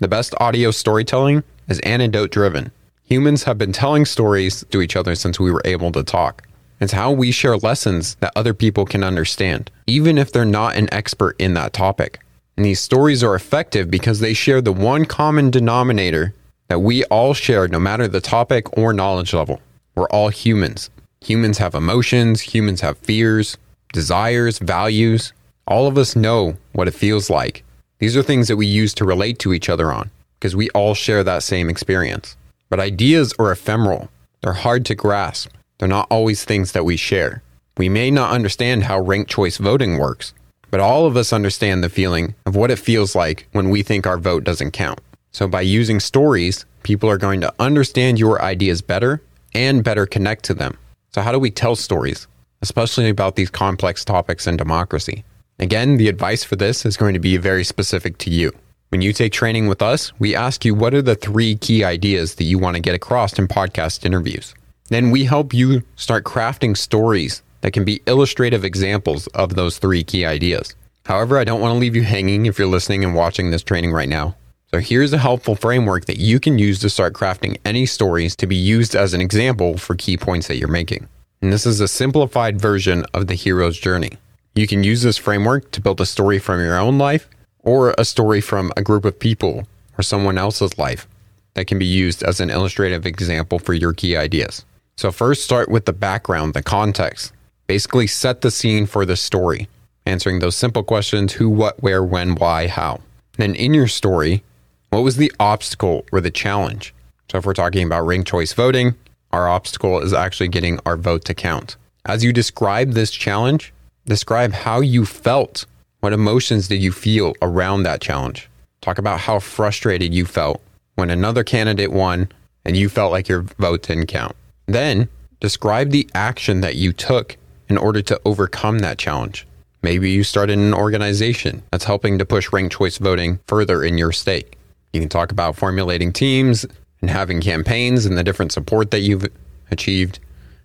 The 0.00 0.08
best 0.08 0.34
audio 0.38 0.70
storytelling 0.70 1.42
is 1.68 1.78
anecdote 1.80 2.30
driven. 2.30 2.72
Humans 3.10 3.42
have 3.42 3.58
been 3.58 3.72
telling 3.72 4.04
stories 4.04 4.64
to 4.70 4.80
each 4.80 4.94
other 4.94 5.16
since 5.16 5.40
we 5.40 5.50
were 5.50 5.62
able 5.64 5.90
to 5.90 6.04
talk. 6.04 6.46
It's 6.80 6.92
how 6.92 7.10
we 7.10 7.32
share 7.32 7.56
lessons 7.56 8.14
that 8.20 8.32
other 8.36 8.54
people 8.54 8.84
can 8.84 9.02
understand, 9.02 9.68
even 9.88 10.16
if 10.16 10.30
they're 10.30 10.44
not 10.44 10.76
an 10.76 10.88
expert 10.94 11.34
in 11.40 11.54
that 11.54 11.72
topic. 11.72 12.20
And 12.56 12.64
these 12.64 12.80
stories 12.80 13.24
are 13.24 13.34
effective 13.34 13.90
because 13.90 14.20
they 14.20 14.32
share 14.32 14.60
the 14.60 14.72
one 14.72 15.06
common 15.06 15.50
denominator 15.50 16.34
that 16.68 16.82
we 16.82 17.02
all 17.06 17.34
share, 17.34 17.66
no 17.66 17.80
matter 17.80 18.06
the 18.06 18.20
topic 18.20 18.78
or 18.78 18.92
knowledge 18.92 19.34
level. 19.34 19.60
We're 19.96 20.08
all 20.10 20.28
humans. 20.28 20.88
Humans 21.22 21.58
have 21.58 21.74
emotions, 21.74 22.40
humans 22.40 22.80
have 22.80 22.96
fears, 22.98 23.58
desires, 23.92 24.60
values. 24.60 25.32
All 25.66 25.88
of 25.88 25.98
us 25.98 26.14
know 26.14 26.56
what 26.74 26.86
it 26.86 26.94
feels 26.94 27.28
like. 27.28 27.64
These 27.98 28.16
are 28.16 28.22
things 28.22 28.46
that 28.46 28.56
we 28.56 28.66
use 28.66 28.94
to 28.94 29.04
relate 29.04 29.40
to 29.40 29.52
each 29.52 29.68
other 29.68 29.90
on 29.90 30.12
because 30.38 30.54
we 30.54 30.70
all 30.70 30.94
share 30.94 31.24
that 31.24 31.42
same 31.42 31.68
experience. 31.68 32.36
But 32.70 32.80
ideas 32.80 33.34
are 33.38 33.52
ephemeral, 33.52 34.08
they're 34.40 34.54
hard 34.54 34.86
to 34.86 34.94
grasp, 34.94 35.50
they're 35.78 35.88
not 35.88 36.06
always 36.10 36.44
things 36.44 36.72
that 36.72 36.84
we 36.84 36.96
share. 36.96 37.42
We 37.76 37.88
may 37.88 38.10
not 38.10 38.30
understand 38.30 38.84
how 38.84 39.00
ranked 39.00 39.30
choice 39.30 39.58
voting 39.58 39.98
works, 39.98 40.32
but 40.70 40.80
all 40.80 41.04
of 41.04 41.16
us 41.16 41.32
understand 41.32 41.82
the 41.82 41.88
feeling 41.88 42.34
of 42.46 42.54
what 42.54 42.70
it 42.70 42.78
feels 42.78 43.14
like 43.16 43.48
when 43.52 43.70
we 43.70 43.82
think 43.82 44.06
our 44.06 44.18
vote 44.18 44.44
doesn't 44.44 44.70
count. 44.70 45.00
So, 45.32 45.48
by 45.48 45.62
using 45.62 46.00
stories, 46.00 46.64
people 46.82 47.10
are 47.10 47.18
going 47.18 47.40
to 47.40 47.52
understand 47.58 48.18
your 48.18 48.40
ideas 48.40 48.82
better 48.82 49.22
and 49.52 49.84
better 49.84 50.06
connect 50.06 50.44
to 50.44 50.54
them. 50.54 50.78
So, 51.12 51.22
how 51.22 51.32
do 51.32 51.38
we 51.38 51.50
tell 51.50 51.74
stories, 51.74 52.28
especially 52.62 53.08
about 53.08 53.36
these 53.36 53.50
complex 53.50 54.04
topics 54.04 54.46
in 54.46 54.56
democracy? 54.56 55.24
Again, 55.58 55.96
the 55.96 56.08
advice 56.08 56.44
for 56.44 56.56
this 56.56 56.86
is 56.86 56.96
going 56.96 57.14
to 57.14 57.20
be 57.20 57.36
very 57.36 57.64
specific 57.64 58.16
to 58.18 58.30
you. 58.30 58.52
When 58.90 59.02
you 59.02 59.12
take 59.12 59.32
training 59.32 59.68
with 59.68 59.82
us, 59.82 60.12
we 60.18 60.34
ask 60.34 60.64
you 60.64 60.74
what 60.74 60.94
are 60.94 61.02
the 61.02 61.14
three 61.14 61.54
key 61.54 61.84
ideas 61.84 62.34
that 62.34 62.44
you 62.44 62.58
want 62.58 62.74
to 62.74 62.82
get 62.82 62.96
across 62.96 63.38
in 63.38 63.46
podcast 63.46 64.04
interviews. 64.04 64.52
Then 64.88 65.12
we 65.12 65.22
help 65.22 65.54
you 65.54 65.84
start 65.94 66.24
crafting 66.24 66.76
stories 66.76 67.44
that 67.60 67.72
can 67.72 67.84
be 67.84 68.02
illustrative 68.08 68.64
examples 68.64 69.28
of 69.28 69.54
those 69.54 69.78
three 69.78 70.02
key 70.02 70.24
ideas. 70.24 70.74
However, 71.04 71.38
I 71.38 71.44
don't 71.44 71.60
want 71.60 71.72
to 71.72 71.78
leave 71.78 71.94
you 71.94 72.02
hanging 72.02 72.46
if 72.46 72.58
you're 72.58 72.66
listening 72.66 73.04
and 73.04 73.14
watching 73.14 73.52
this 73.52 73.62
training 73.62 73.92
right 73.92 74.08
now. 74.08 74.34
So 74.72 74.80
here's 74.80 75.12
a 75.12 75.18
helpful 75.18 75.54
framework 75.54 76.06
that 76.06 76.18
you 76.18 76.40
can 76.40 76.58
use 76.58 76.80
to 76.80 76.90
start 76.90 77.12
crafting 77.12 77.58
any 77.64 77.86
stories 77.86 78.34
to 78.36 78.46
be 78.48 78.56
used 78.56 78.96
as 78.96 79.14
an 79.14 79.20
example 79.20 79.78
for 79.78 79.94
key 79.94 80.16
points 80.16 80.48
that 80.48 80.56
you're 80.56 80.66
making. 80.66 81.06
And 81.40 81.52
this 81.52 81.64
is 81.64 81.78
a 81.78 81.86
simplified 81.86 82.60
version 82.60 83.04
of 83.14 83.28
the 83.28 83.34
hero's 83.34 83.78
journey. 83.78 84.18
You 84.56 84.66
can 84.66 84.82
use 84.82 85.02
this 85.02 85.16
framework 85.16 85.70
to 85.70 85.80
build 85.80 86.00
a 86.00 86.06
story 86.06 86.40
from 86.40 86.58
your 86.58 86.76
own 86.76 86.98
life 86.98 87.28
or 87.62 87.94
a 87.98 88.04
story 88.04 88.40
from 88.40 88.72
a 88.76 88.82
group 88.82 89.04
of 89.04 89.18
people 89.18 89.66
or 89.98 90.02
someone 90.02 90.38
else's 90.38 90.78
life 90.78 91.06
that 91.54 91.66
can 91.66 91.78
be 91.78 91.86
used 91.86 92.22
as 92.22 92.40
an 92.40 92.50
illustrative 92.50 93.06
example 93.06 93.58
for 93.58 93.74
your 93.74 93.92
key 93.92 94.16
ideas. 94.16 94.64
So, 94.96 95.10
first, 95.10 95.44
start 95.44 95.68
with 95.68 95.86
the 95.86 95.92
background, 95.92 96.54
the 96.54 96.62
context. 96.62 97.32
Basically, 97.66 98.06
set 98.06 98.40
the 98.40 98.50
scene 98.50 98.86
for 98.86 99.04
the 99.04 99.16
story, 99.16 99.68
answering 100.04 100.40
those 100.40 100.56
simple 100.56 100.82
questions 100.82 101.34
who, 101.34 101.48
what, 101.48 101.82
where, 101.82 102.04
when, 102.04 102.34
why, 102.34 102.66
how. 102.66 103.00
Then, 103.36 103.54
in 103.54 103.74
your 103.74 103.88
story, 103.88 104.42
what 104.90 105.00
was 105.00 105.16
the 105.16 105.32
obstacle 105.40 106.04
or 106.12 106.20
the 106.20 106.30
challenge? 106.30 106.94
So, 107.30 107.38
if 107.38 107.46
we're 107.46 107.54
talking 107.54 107.86
about 107.86 108.06
ranked 108.06 108.28
choice 108.28 108.52
voting, 108.52 108.94
our 109.32 109.48
obstacle 109.48 110.00
is 110.00 110.12
actually 110.12 110.48
getting 110.48 110.80
our 110.84 110.96
vote 110.96 111.24
to 111.26 111.34
count. 111.34 111.76
As 112.04 112.24
you 112.24 112.32
describe 112.32 112.92
this 112.92 113.10
challenge, 113.10 113.72
describe 114.04 114.52
how 114.52 114.80
you 114.80 115.06
felt 115.06 115.66
what 116.00 116.12
emotions 116.12 116.68
did 116.68 116.82
you 116.82 116.92
feel 116.92 117.34
around 117.42 117.82
that 117.82 118.00
challenge? 118.00 118.48
Talk 118.80 118.98
about 118.98 119.20
how 119.20 119.38
frustrated 119.38 120.14
you 120.14 120.24
felt 120.24 120.62
when 120.94 121.10
another 121.10 121.44
candidate 121.44 121.92
won 121.92 122.30
and 122.64 122.76
you 122.76 122.88
felt 122.88 123.12
like 123.12 123.28
your 123.28 123.42
vote 123.58 123.82
didn't 123.82 124.06
count. 124.06 124.34
Then 124.66 125.08
describe 125.40 125.90
the 125.90 126.08
action 126.14 126.62
that 126.62 126.76
you 126.76 126.92
took 126.92 127.36
in 127.68 127.76
order 127.76 128.02
to 128.02 128.20
overcome 128.24 128.78
that 128.80 128.98
challenge. 128.98 129.46
Maybe 129.82 130.10
you 130.10 130.24
started 130.24 130.58
an 130.58 130.74
organization 130.74 131.62
that's 131.70 131.84
helping 131.84 132.18
to 132.18 132.26
push 132.26 132.52
ranked 132.52 132.76
choice 132.76 132.98
voting 132.98 133.38
further 133.46 133.82
in 133.82 133.96
your 133.96 134.12
state. 134.12 134.56
You 134.92 135.00
can 135.00 135.08
talk 135.08 135.32
about 135.32 135.56
formulating 135.56 136.12
teams 136.12 136.66
and 137.00 137.10
having 137.10 137.40
campaigns 137.40 138.06
and 138.06 138.16
the 138.18 138.24
different 138.24 138.52
support 138.52 138.90
that 138.90 139.00
you've 139.00 139.26
achieved 139.70 140.18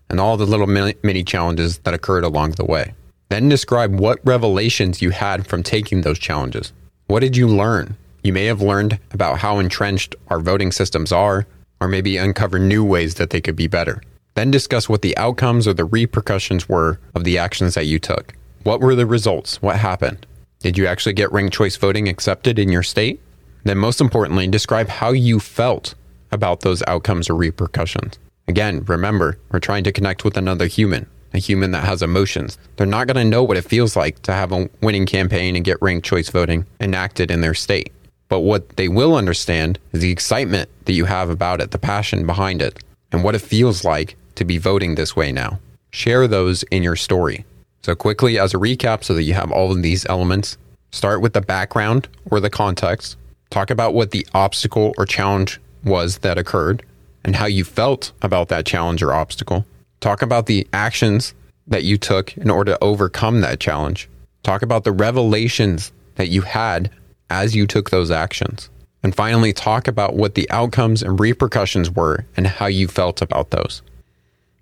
and 0.09 0.19
all 0.19 0.37
the 0.37 0.45
little 0.45 0.67
mini 0.67 1.23
challenges 1.23 1.77
that 1.79 1.93
occurred 1.93 2.23
along 2.23 2.51
the 2.51 2.65
way. 2.65 2.93
Then 3.29 3.49
describe 3.49 3.99
what 3.99 4.19
revelations 4.23 5.01
you 5.01 5.09
had 5.09 5.47
from 5.47 5.63
taking 5.63 6.01
those 6.01 6.19
challenges. 6.19 6.73
What 7.07 7.21
did 7.21 7.35
you 7.35 7.47
learn? 7.47 7.97
You 8.23 8.33
may 8.33 8.45
have 8.45 8.61
learned 8.61 8.99
about 9.11 9.39
how 9.39 9.59
entrenched 9.59 10.15
our 10.29 10.39
voting 10.39 10.71
systems 10.71 11.11
are, 11.11 11.45
or 11.79 11.87
maybe 11.87 12.17
uncover 12.17 12.59
new 12.59 12.83
ways 12.83 13.15
that 13.15 13.29
they 13.29 13.41
could 13.41 13.55
be 13.55 13.67
better. 13.67 14.01
Then 14.35 14.51
discuss 14.51 14.89
what 14.89 15.01
the 15.01 15.17
outcomes 15.17 15.67
or 15.67 15.73
the 15.73 15.85
repercussions 15.85 16.67
were 16.67 16.99
of 17.13 17.23
the 17.23 17.37
actions 17.37 17.73
that 17.75 17.85
you 17.85 17.99
took. 17.99 18.33
What 18.63 18.81
were 18.81 18.95
the 18.95 19.05
results? 19.05 19.61
What 19.61 19.77
happened? 19.77 20.25
Did 20.59 20.77
you 20.77 20.87
actually 20.87 21.13
get 21.13 21.31
ranked 21.31 21.53
choice 21.53 21.75
voting 21.75 22.09
accepted 22.09 22.57
in 22.57 22.71
your 22.71 22.83
state? 22.83 23.21
Then, 23.63 23.77
most 23.77 24.01
importantly, 24.01 24.47
describe 24.47 24.89
how 24.89 25.11
you 25.11 25.39
felt 25.39 25.95
about 26.31 26.61
those 26.61 26.83
outcomes 26.87 27.29
or 27.29 27.35
repercussions. 27.35 28.17
Again, 28.47 28.83
remember, 28.85 29.39
we're 29.51 29.59
trying 29.59 29.83
to 29.85 29.91
connect 29.91 30.23
with 30.23 30.37
another 30.37 30.67
human, 30.67 31.07
a 31.35 31.39
human 31.39 31.71
that 31.71 31.83
has 31.83 32.01
emotions. 32.01 32.57
They're 32.75 32.87
not 32.87 33.07
going 33.07 33.17
to 33.17 33.29
know 33.29 33.43
what 33.43 33.57
it 33.57 33.63
feels 33.63 33.95
like 33.95 34.21
to 34.23 34.33
have 34.33 34.51
a 34.51 34.69
winning 34.81 35.05
campaign 35.05 35.55
and 35.55 35.65
get 35.65 35.81
ranked 35.81 36.05
choice 36.05 36.29
voting 36.29 36.65
enacted 36.79 37.29
in 37.29 37.41
their 37.41 37.53
state. 37.53 37.91
But 38.27 38.39
what 38.39 38.69
they 38.77 38.87
will 38.87 39.15
understand 39.15 39.79
is 39.91 40.01
the 40.01 40.11
excitement 40.11 40.69
that 40.85 40.93
you 40.93 41.05
have 41.05 41.29
about 41.29 41.61
it, 41.61 41.71
the 41.71 41.77
passion 41.77 42.25
behind 42.25 42.61
it, 42.61 42.81
and 43.11 43.23
what 43.23 43.35
it 43.35 43.39
feels 43.39 43.83
like 43.83 44.15
to 44.35 44.45
be 44.45 44.57
voting 44.57 44.95
this 44.95 45.15
way 45.15 45.31
now. 45.31 45.59
Share 45.91 46.27
those 46.27 46.63
in 46.63 46.83
your 46.83 46.95
story. 46.95 47.45
So, 47.83 47.95
quickly 47.95 48.39
as 48.39 48.53
a 48.53 48.57
recap, 48.57 49.03
so 49.03 49.13
that 49.13 49.23
you 49.23 49.35
have 49.35 49.51
all 49.51 49.71
of 49.71 49.83
these 49.83 50.05
elements, 50.07 50.57
start 50.91 51.21
with 51.21 51.33
the 51.33 51.41
background 51.41 52.07
or 52.31 52.39
the 52.39 52.49
context. 52.49 53.15
Talk 53.51 53.69
about 53.69 53.93
what 53.93 54.11
the 54.11 54.25
obstacle 54.33 54.93
or 54.97 55.05
challenge 55.05 55.61
was 55.83 56.17
that 56.19 56.37
occurred 56.37 56.83
and 57.23 57.35
how 57.35 57.45
you 57.45 57.63
felt 57.63 58.11
about 58.21 58.49
that 58.49 58.65
challenge 58.65 59.03
or 59.03 59.13
obstacle. 59.13 59.65
Talk 60.05 60.21
about 60.21 60.45
the 60.45 60.67
actions 60.71 61.33
that 61.65 61.83
you 61.83 61.97
took 61.97 62.37
in 62.37 62.51
order 62.51 62.73
to 62.73 62.83
overcome 62.83 63.41
that 63.41 63.59
challenge. 63.59 64.07
Talk 64.43 64.61
about 64.61 64.83
the 64.83 64.91
revelations 64.91 65.91
that 66.13 66.27
you 66.27 66.43
had 66.43 66.91
as 67.31 67.55
you 67.55 67.65
took 67.65 67.89
those 67.89 68.11
actions. 68.11 68.69
And 69.01 69.15
finally, 69.15 69.51
talk 69.51 69.87
about 69.87 70.15
what 70.15 70.35
the 70.35 70.47
outcomes 70.51 71.01
and 71.01 71.19
repercussions 71.19 71.89
were 71.89 72.23
and 72.37 72.45
how 72.45 72.67
you 72.67 72.87
felt 72.87 73.23
about 73.23 73.49
those. 73.49 73.81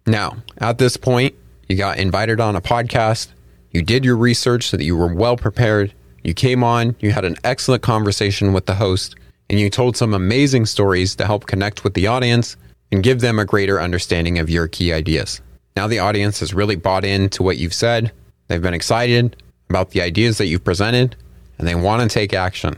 Now, 0.07 0.37
at 0.59 0.77
this 0.77 0.95
point, 0.95 1.35
you 1.67 1.75
got 1.75 1.97
invited 1.97 2.39
on 2.39 2.55
a 2.55 2.61
podcast, 2.61 3.27
you 3.71 3.81
did 3.81 4.05
your 4.05 4.15
research 4.15 4.69
so 4.69 4.77
that 4.77 4.85
you 4.85 4.95
were 4.95 5.13
well 5.13 5.35
prepared, 5.35 5.93
you 6.23 6.33
came 6.33 6.63
on, 6.63 6.95
you 7.01 7.11
had 7.11 7.25
an 7.25 7.35
excellent 7.43 7.83
conversation 7.83 8.53
with 8.53 8.65
the 8.65 8.75
host, 8.75 9.17
and 9.49 9.59
you 9.59 9.69
told 9.69 9.97
some 9.97 10.13
amazing 10.13 10.67
stories 10.67 11.17
to 11.17 11.25
help 11.25 11.47
connect 11.47 11.83
with 11.83 11.95
the 11.95 12.07
audience 12.07 12.55
and 12.93 13.01
give 13.01 13.21
them 13.21 13.39
a 13.39 13.45
greater 13.45 13.81
understanding 13.81 14.37
of 14.37 14.51
your 14.51 14.67
key 14.67 14.93
ideas. 14.93 15.41
Now, 15.75 15.87
the 15.87 15.97
audience 15.97 16.41
has 16.41 16.53
really 16.53 16.75
bought 16.75 17.03
into 17.03 17.41
what 17.41 17.57
you've 17.57 17.73
said, 17.73 18.11
they've 18.47 18.61
been 18.61 18.75
excited 18.75 19.35
about 19.67 19.89
the 19.89 20.01
ideas 20.01 20.37
that 20.37 20.45
you've 20.45 20.63
presented, 20.63 21.15
and 21.57 21.67
they 21.67 21.73
want 21.73 22.03
to 22.03 22.07
take 22.07 22.35
action. 22.35 22.75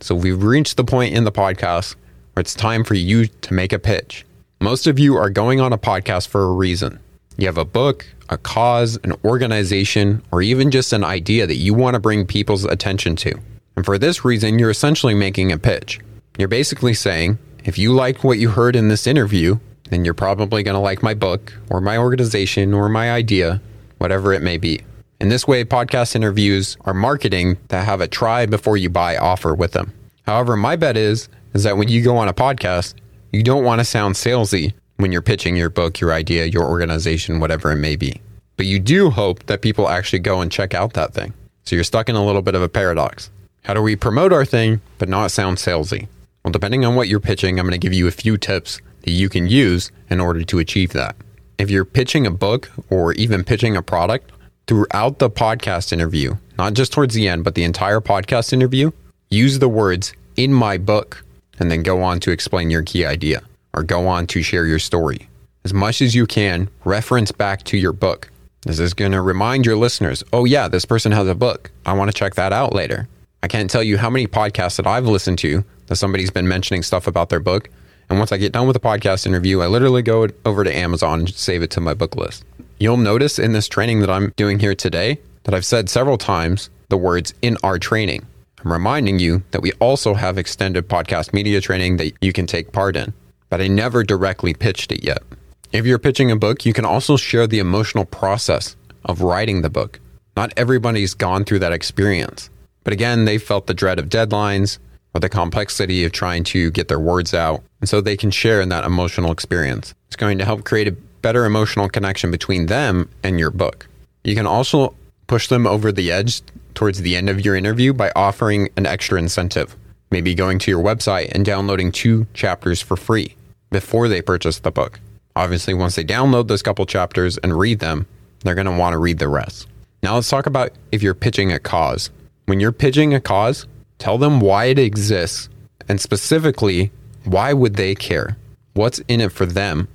So 0.00 0.14
we've 0.14 0.42
reached 0.42 0.78
the 0.78 0.84
point 0.84 1.14
in 1.14 1.24
the 1.24 1.30
podcast 1.30 1.94
where 2.32 2.40
it's 2.40 2.54
time 2.54 2.84
for 2.84 2.94
you 2.94 3.26
to 3.26 3.52
make 3.52 3.74
a 3.74 3.78
pitch. 3.78 4.24
Most 4.62 4.86
of 4.86 4.98
you 4.98 5.16
are 5.16 5.28
going 5.28 5.60
on 5.60 5.74
a 5.74 5.78
podcast 5.78 6.28
for 6.28 6.44
a 6.44 6.52
reason. 6.54 6.98
You 7.36 7.46
have 7.46 7.58
a 7.58 7.64
book, 7.66 8.06
a 8.30 8.38
cause, 8.38 8.98
an 9.04 9.12
organization, 9.26 10.22
or 10.32 10.40
even 10.40 10.70
just 10.70 10.94
an 10.94 11.04
idea 11.04 11.46
that 11.46 11.56
you 11.56 11.74
want 11.74 11.94
to 11.94 12.00
bring 12.00 12.26
people's 12.26 12.64
attention 12.64 13.14
to. 13.16 13.38
And 13.76 13.84
for 13.84 13.98
this 13.98 14.24
reason, 14.24 14.58
you're 14.58 14.70
essentially 14.70 15.14
making 15.14 15.52
a 15.52 15.58
pitch. 15.58 16.00
You're 16.38 16.48
basically 16.48 16.94
saying, 16.94 17.38
if 17.64 17.78
you 17.78 17.92
like 17.92 18.24
what 18.24 18.38
you 18.38 18.50
heard 18.50 18.76
in 18.76 18.88
this 18.88 19.06
interview, 19.06 19.58
then 19.90 20.04
you're 20.04 20.14
probably 20.14 20.62
going 20.62 20.74
to 20.74 20.80
like 20.80 21.02
my 21.02 21.14
book, 21.14 21.52
or 21.68 21.80
my 21.80 21.98
organization, 21.98 22.72
or 22.72 22.88
my 22.88 23.10
idea, 23.10 23.60
whatever 23.98 24.32
it 24.32 24.42
may 24.42 24.56
be. 24.56 24.80
In 25.20 25.28
this 25.28 25.46
way, 25.46 25.64
podcast 25.64 26.16
interviews 26.16 26.76
are 26.82 26.94
marketing 26.94 27.58
that 27.68 27.84
have 27.84 28.00
a 28.00 28.08
try 28.08 28.46
before 28.46 28.76
you 28.76 28.88
buy 28.88 29.16
offer 29.16 29.54
with 29.54 29.72
them. 29.72 29.92
However, 30.22 30.56
my 30.56 30.76
bet 30.76 30.96
is 30.96 31.28
is 31.52 31.64
that 31.64 31.76
when 31.76 31.88
you 31.88 32.02
go 32.02 32.16
on 32.16 32.28
a 32.28 32.32
podcast, 32.32 32.94
you 33.32 33.42
don't 33.42 33.64
want 33.64 33.80
to 33.80 33.84
sound 33.84 34.14
salesy 34.14 34.72
when 34.96 35.12
you're 35.12 35.22
pitching 35.22 35.56
your 35.56 35.70
book, 35.70 36.00
your 36.00 36.12
idea, 36.12 36.46
your 36.46 36.64
organization, 36.64 37.40
whatever 37.40 37.72
it 37.72 37.76
may 37.76 37.96
be. 37.96 38.20
But 38.56 38.66
you 38.66 38.78
do 38.78 39.10
hope 39.10 39.46
that 39.46 39.62
people 39.62 39.88
actually 39.88 40.20
go 40.20 40.40
and 40.40 40.50
check 40.50 40.74
out 40.74 40.92
that 40.94 41.12
thing. 41.12 41.34
So 41.64 41.74
you're 41.74 41.84
stuck 41.84 42.08
in 42.08 42.16
a 42.16 42.24
little 42.24 42.42
bit 42.42 42.54
of 42.54 42.62
a 42.62 42.68
paradox. 42.68 43.30
How 43.64 43.74
do 43.74 43.82
we 43.82 43.96
promote 43.96 44.32
our 44.32 44.44
thing 44.44 44.80
but 44.98 45.08
not 45.08 45.30
sound 45.30 45.58
salesy? 45.58 46.08
Well, 46.44 46.52
depending 46.52 46.84
on 46.84 46.94
what 46.94 47.08
you're 47.08 47.20
pitching, 47.20 47.58
I'm 47.58 47.66
going 47.66 47.78
to 47.78 47.78
give 47.78 47.92
you 47.92 48.06
a 48.06 48.12
few 48.12 48.38
tips 48.38 48.80
that 49.02 49.10
you 49.10 49.28
can 49.28 49.46
use 49.46 49.90
in 50.08 50.20
order 50.20 50.42
to 50.42 50.58
achieve 50.58 50.92
that. 50.92 51.16
If 51.58 51.70
you're 51.70 51.84
pitching 51.84 52.26
a 52.26 52.30
book 52.30 52.70
or 52.88 53.12
even 53.14 53.44
pitching 53.44 53.76
a 53.76 53.82
product, 53.82 54.32
throughout 54.70 55.18
the 55.18 55.28
podcast 55.28 55.92
interview, 55.92 56.36
not 56.56 56.74
just 56.74 56.92
towards 56.92 57.12
the 57.12 57.26
end, 57.26 57.42
but 57.42 57.56
the 57.56 57.64
entire 57.64 58.00
podcast 58.00 58.52
interview, 58.52 58.92
use 59.28 59.58
the 59.58 59.68
words 59.68 60.12
in 60.36 60.52
my 60.52 60.78
book 60.78 61.24
and 61.58 61.70
then 61.70 61.82
go 61.82 62.02
on 62.02 62.20
to 62.20 62.30
explain 62.30 62.70
your 62.70 62.84
key 62.84 63.04
idea 63.04 63.42
or 63.74 63.82
go 63.82 64.06
on 64.06 64.28
to 64.28 64.42
share 64.42 64.66
your 64.66 64.78
story. 64.78 65.28
As 65.64 65.74
much 65.74 66.00
as 66.00 66.14
you 66.14 66.24
can, 66.24 66.70
reference 66.84 67.32
back 67.32 67.64
to 67.64 67.76
your 67.76 67.92
book. 67.92 68.30
This 68.62 68.78
is 68.78 68.94
going 68.94 69.10
to 69.10 69.20
remind 69.20 69.66
your 69.66 69.76
listeners, 69.76 70.22
oh, 70.32 70.44
yeah, 70.44 70.68
this 70.68 70.84
person 70.84 71.10
has 71.10 71.26
a 71.26 71.34
book. 71.34 71.72
I 71.84 71.92
want 71.94 72.08
to 72.08 72.16
check 72.16 72.36
that 72.36 72.52
out 72.52 72.72
later. 72.72 73.08
I 73.42 73.48
can't 73.48 73.68
tell 73.68 73.82
you 73.82 73.98
how 73.98 74.08
many 74.08 74.28
podcasts 74.28 74.76
that 74.76 74.86
I've 74.86 75.06
listened 75.06 75.38
to 75.40 75.64
that 75.90 75.96
somebody's 75.96 76.30
been 76.30 76.46
mentioning 76.46 76.84
stuff 76.84 77.08
about 77.08 77.30
their 77.30 77.40
book. 77.40 77.68
And 78.08 78.18
once 78.18 78.30
I 78.30 78.36
get 78.36 78.52
done 78.52 78.68
with 78.68 78.74
the 78.74 78.80
podcast 78.80 79.26
interview, 79.26 79.60
I 79.60 79.66
literally 79.66 80.02
go 80.02 80.28
over 80.46 80.62
to 80.62 80.74
Amazon 80.74 81.20
and 81.20 81.34
save 81.34 81.62
it 81.62 81.70
to 81.72 81.80
my 81.80 81.94
book 81.94 82.14
list. 82.14 82.44
You'll 82.78 82.96
notice 82.96 83.40
in 83.40 83.52
this 83.52 83.66
training 83.66 83.98
that 84.00 84.08
I'm 84.08 84.32
doing 84.36 84.60
here 84.60 84.76
today 84.76 85.18
that 85.42 85.52
I've 85.52 85.66
said 85.66 85.90
several 85.90 86.16
times 86.16 86.70
the 86.90 86.96
words 86.96 87.34
in 87.42 87.56
our 87.64 87.76
training. 87.76 88.24
I'm 88.64 88.72
reminding 88.72 89.18
you 89.18 89.42
that 89.50 89.62
we 89.62 89.72
also 89.80 90.14
have 90.14 90.38
extended 90.38 90.88
podcast 90.88 91.32
media 91.32 91.60
training 91.60 91.96
that 91.96 92.12
you 92.20 92.32
can 92.32 92.46
take 92.46 92.70
part 92.70 92.94
in, 92.94 93.12
but 93.48 93.60
I 93.60 93.66
never 93.66 94.04
directly 94.04 94.54
pitched 94.54 94.92
it 94.92 95.02
yet. 95.02 95.24
If 95.72 95.86
you're 95.86 95.98
pitching 95.98 96.30
a 96.30 96.36
book, 96.36 96.64
you 96.64 96.72
can 96.72 96.84
also 96.84 97.16
share 97.16 97.48
the 97.48 97.58
emotional 97.58 98.04
process 98.04 98.76
of 99.06 99.22
writing 99.22 99.62
the 99.62 99.70
book. 99.70 99.98
Not 100.36 100.52
everybody's 100.56 101.14
gone 101.14 101.44
through 101.44 101.60
that 101.60 101.72
experience, 101.72 102.48
but 102.84 102.92
again, 102.92 103.24
they 103.24 103.38
felt 103.38 103.66
the 103.66 103.74
dread 103.74 103.98
of 103.98 104.08
deadlines 104.08 104.78
or 105.14 105.20
the 105.20 105.28
complexity 105.28 106.04
of 106.04 106.12
trying 106.12 106.44
to 106.44 106.70
get 106.70 106.88
their 106.88 107.00
words 107.00 107.34
out, 107.34 107.62
and 107.80 107.88
so 107.88 108.00
they 108.00 108.16
can 108.16 108.30
share 108.30 108.60
in 108.60 108.68
that 108.68 108.84
emotional 108.84 109.32
experience. 109.32 109.94
It's 110.08 110.16
going 110.16 110.38
to 110.38 110.44
help 110.44 110.64
create 110.64 110.88
a 110.88 110.92
better 111.22 111.44
emotional 111.44 111.88
connection 111.88 112.30
between 112.30 112.66
them 112.66 113.08
and 113.22 113.38
your 113.38 113.50
book. 113.50 113.86
You 114.24 114.34
can 114.34 114.46
also 114.46 114.94
push 115.26 115.48
them 115.48 115.66
over 115.66 115.92
the 115.92 116.10
edge 116.10 116.42
towards 116.74 117.00
the 117.00 117.16
end 117.16 117.28
of 117.28 117.44
your 117.44 117.54
interview 117.54 117.92
by 117.92 118.12
offering 118.16 118.68
an 118.76 118.86
extra 118.86 119.18
incentive, 119.18 119.76
maybe 120.10 120.34
going 120.34 120.58
to 120.60 120.70
your 120.70 120.82
website 120.82 121.30
and 121.32 121.44
downloading 121.44 121.92
two 121.92 122.26
chapters 122.34 122.80
for 122.80 122.96
free 122.96 123.36
before 123.70 124.08
they 124.08 124.22
purchase 124.22 124.58
the 124.58 124.70
book. 124.70 124.98
Obviously, 125.36 125.74
once 125.74 125.94
they 125.94 126.04
download 126.04 126.48
those 126.48 126.62
couple 126.62 126.84
chapters 126.86 127.38
and 127.38 127.58
read 127.58 127.78
them, 127.78 128.06
they're 128.40 128.54
going 128.54 128.66
to 128.66 128.76
want 128.76 128.92
to 128.94 128.98
read 128.98 129.18
the 129.18 129.28
rest. 129.28 129.68
Now, 130.02 130.14
let's 130.14 130.28
talk 130.28 130.46
about 130.46 130.72
if 130.92 131.02
you're 131.02 131.14
pitching 131.14 131.52
a 131.52 131.58
cause. 131.58 132.10
When 132.46 132.58
you're 132.58 132.72
pitching 132.72 133.14
a 133.14 133.20
cause, 133.20 133.66
tell 134.00 134.18
them 134.18 134.40
why 134.40 134.64
it 134.64 134.78
exists 134.78 135.48
and 135.88 136.00
specifically, 136.00 136.90
why 137.24 137.52
would 137.52 137.76
they 137.76 137.94
care? 137.94 138.36
What's 138.74 138.98
in 139.06 139.20
it 139.20 139.30
for 139.30 139.46
them 139.46 139.86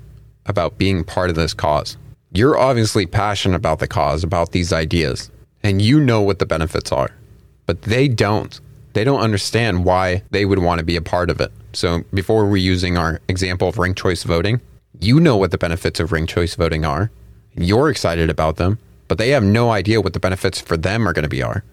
about 0.46 0.78
being 0.78 1.04
part 1.04 1.30
of 1.30 1.36
this 1.36 1.54
cause. 1.54 1.98
You're 2.32 2.58
obviously 2.58 3.06
passionate 3.06 3.56
about 3.56 3.80
the 3.80 3.88
cause, 3.88 4.24
about 4.24 4.52
these 4.52 4.72
ideas, 4.72 5.32
and 5.64 5.82
you 5.82 6.00
know 6.00 6.22
what 6.22 6.40
the 6.40 6.46
benefits 6.46 6.92
are, 6.92 7.10
but 7.66 7.84
they 7.84 8.08
don't. 8.08 8.60
They 8.94 9.04
don't 9.04 9.22
understand 9.22 9.86
why 9.86 10.24
they 10.32 10.46
would 10.46 10.60
want 10.60 10.80
to 10.80 10.86
be 10.86 10.96
a 10.96 11.02
part 11.02 11.30
of 11.30 11.42
it. 11.42 11.52
So, 11.74 12.04
before 12.14 12.46
we're 12.46 12.58
using 12.58 12.98
our 12.98 13.20
example 13.28 13.68
of 13.68 13.78
ranked 13.78 14.00
choice 14.00 14.24
voting, 14.24 14.62
you 15.02 15.20
know 15.20 15.36
what 15.36 15.52
the 15.52 15.58
benefits 15.58 16.00
of 16.00 16.12
ranked 16.12 16.32
choice 16.32 16.56
voting 16.56 16.86
are. 16.86 17.12
You're 17.56 17.90
excited 17.90 18.30
about 18.30 18.56
them, 18.58 18.80
but 19.08 19.18
they 19.18 19.30
have 19.30 19.44
no 19.44 19.72
idea 19.72 20.00
what 20.00 20.14
the 20.14 20.20
benefits 20.20 20.62
for 20.62 20.78
them 20.78 21.08
are 21.08 21.14
going 21.14 21.24
to 21.24 21.30
be 21.30 21.44
are. 21.44 21.64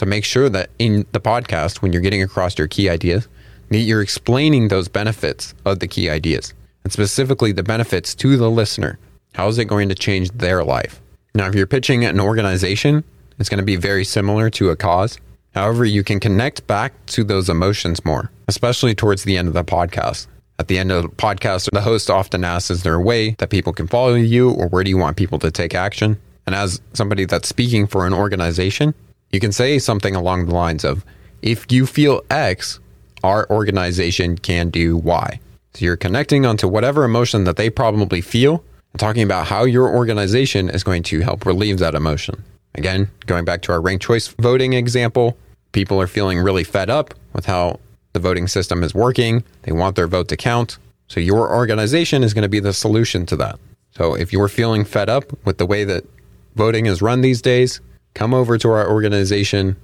So 0.00 0.06
make 0.06 0.24
sure 0.24 0.48
that 0.48 0.70
in 0.78 1.04
the 1.12 1.20
podcast, 1.20 1.82
when 1.82 1.92
you're 1.92 2.00
getting 2.00 2.22
across 2.22 2.56
your 2.56 2.68
key 2.68 2.88
ideas, 2.88 3.28
that 3.68 3.80
you're 3.80 4.00
explaining 4.00 4.68
those 4.68 4.88
benefits 4.88 5.52
of 5.66 5.80
the 5.80 5.86
key 5.86 6.08
ideas 6.08 6.54
and 6.84 6.90
specifically 6.90 7.52
the 7.52 7.62
benefits 7.62 8.14
to 8.14 8.38
the 8.38 8.50
listener. 8.50 8.98
How 9.34 9.46
is 9.48 9.58
it 9.58 9.66
going 9.66 9.90
to 9.90 9.94
change 9.94 10.30
their 10.30 10.64
life? 10.64 11.02
Now, 11.34 11.48
if 11.48 11.54
you're 11.54 11.66
pitching 11.66 12.06
an 12.06 12.18
organization, 12.18 13.04
it's 13.38 13.50
going 13.50 13.58
to 13.58 13.62
be 13.62 13.76
very 13.76 14.06
similar 14.06 14.48
to 14.48 14.70
a 14.70 14.76
cause. 14.76 15.18
However, 15.54 15.84
you 15.84 16.02
can 16.02 16.18
connect 16.18 16.66
back 16.66 16.94
to 17.08 17.22
those 17.22 17.50
emotions 17.50 18.02
more, 18.02 18.30
especially 18.48 18.94
towards 18.94 19.24
the 19.24 19.36
end 19.36 19.48
of 19.48 19.54
the 19.54 19.64
podcast. 19.64 20.28
At 20.58 20.68
the 20.68 20.78
end 20.78 20.92
of 20.92 21.02
the 21.02 21.08
podcast, 21.10 21.68
the 21.72 21.82
host 21.82 22.08
often 22.08 22.42
asks, 22.42 22.70
Is 22.70 22.84
there 22.84 22.94
a 22.94 23.02
way 23.02 23.32
that 23.32 23.50
people 23.50 23.74
can 23.74 23.86
follow 23.86 24.14
you, 24.14 24.48
or 24.48 24.66
where 24.66 24.82
do 24.82 24.88
you 24.88 24.96
want 24.96 25.18
people 25.18 25.38
to 25.40 25.50
take 25.50 25.74
action? 25.74 26.18
And 26.46 26.54
as 26.54 26.80
somebody 26.94 27.26
that's 27.26 27.50
speaking 27.50 27.86
for 27.86 28.06
an 28.06 28.14
organization, 28.14 28.94
you 29.32 29.40
can 29.40 29.52
say 29.52 29.78
something 29.78 30.14
along 30.14 30.46
the 30.46 30.54
lines 30.54 30.84
of, 30.84 31.04
If 31.42 31.70
you 31.70 31.86
feel 31.86 32.22
X, 32.30 32.80
our 33.22 33.48
organization 33.50 34.36
can 34.38 34.70
do 34.70 34.96
Y. 34.96 35.40
So 35.74 35.84
you're 35.84 35.96
connecting 35.96 36.46
onto 36.46 36.66
whatever 36.66 37.04
emotion 37.04 37.44
that 37.44 37.56
they 37.56 37.70
probably 37.70 38.20
feel 38.20 38.64
and 38.92 39.00
talking 39.00 39.22
about 39.22 39.46
how 39.46 39.64
your 39.64 39.88
organization 39.88 40.68
is 40.68 40.82
going 40.82 41.02
to 41.04 41.20
help 41.20 41.46
relieve 41.46 41.78
that 41.78 41.94
emotion. 41.94 42.42
Again, 42.74 43.10
going 43.26 43.44
back 43.44 43.62
to 43.62 43.72
our 43.72 43.80
ranked 43.80 44.04
choice 44.04 44.28
voting 44.28 44.72
example, 44.72 45.36
people 45.72 46.00
are 46.00 46.06
feeling 46.06 46.38
really 46.38 46.64
fed 46.64 46.90
up 46.90 47.14
with 47.32 47.46
how 47.46 47.78
the 48.12 48.20
voting 48.20 48.48
system 48.48 48.82
is 48.82 48.94
working. 48.94 49.44
They 49.62 49.72
want 49.72 49.96
their 49.96 50.08
vote 50.08 50.28
to 50.28 50.36
count. 50.36 50.78
So 51.08 51.20
your 51.20 51.52
organization 51.52 52.22
is 52.22 52.34
going 52.34 52.42
to 52.42 52.48
be 52.48 52.60
the 52.60 52.72
solution 52.72 53.26
to 53.26 53.36
that. 53.36 53.58
So 53.92 54.14
if 54.14 54.32
you're 54.32 54.48
feeling 54.48 54.84
fed 54.84 55.08
up 55.08 55.24
with 55.44 55.58
the 55.58 55.66
way 55.66 55.84
that 55.84 56.04
voting 56.54 56.86
is 56.86 57.02
run 57.02 57.20
these 57.20 57.42
days, 57.42 57.80
come 58.14 58.34
over 58.34 58.58
to 58.58 58.70
our 58.70 58.88
organization 58.88 59.76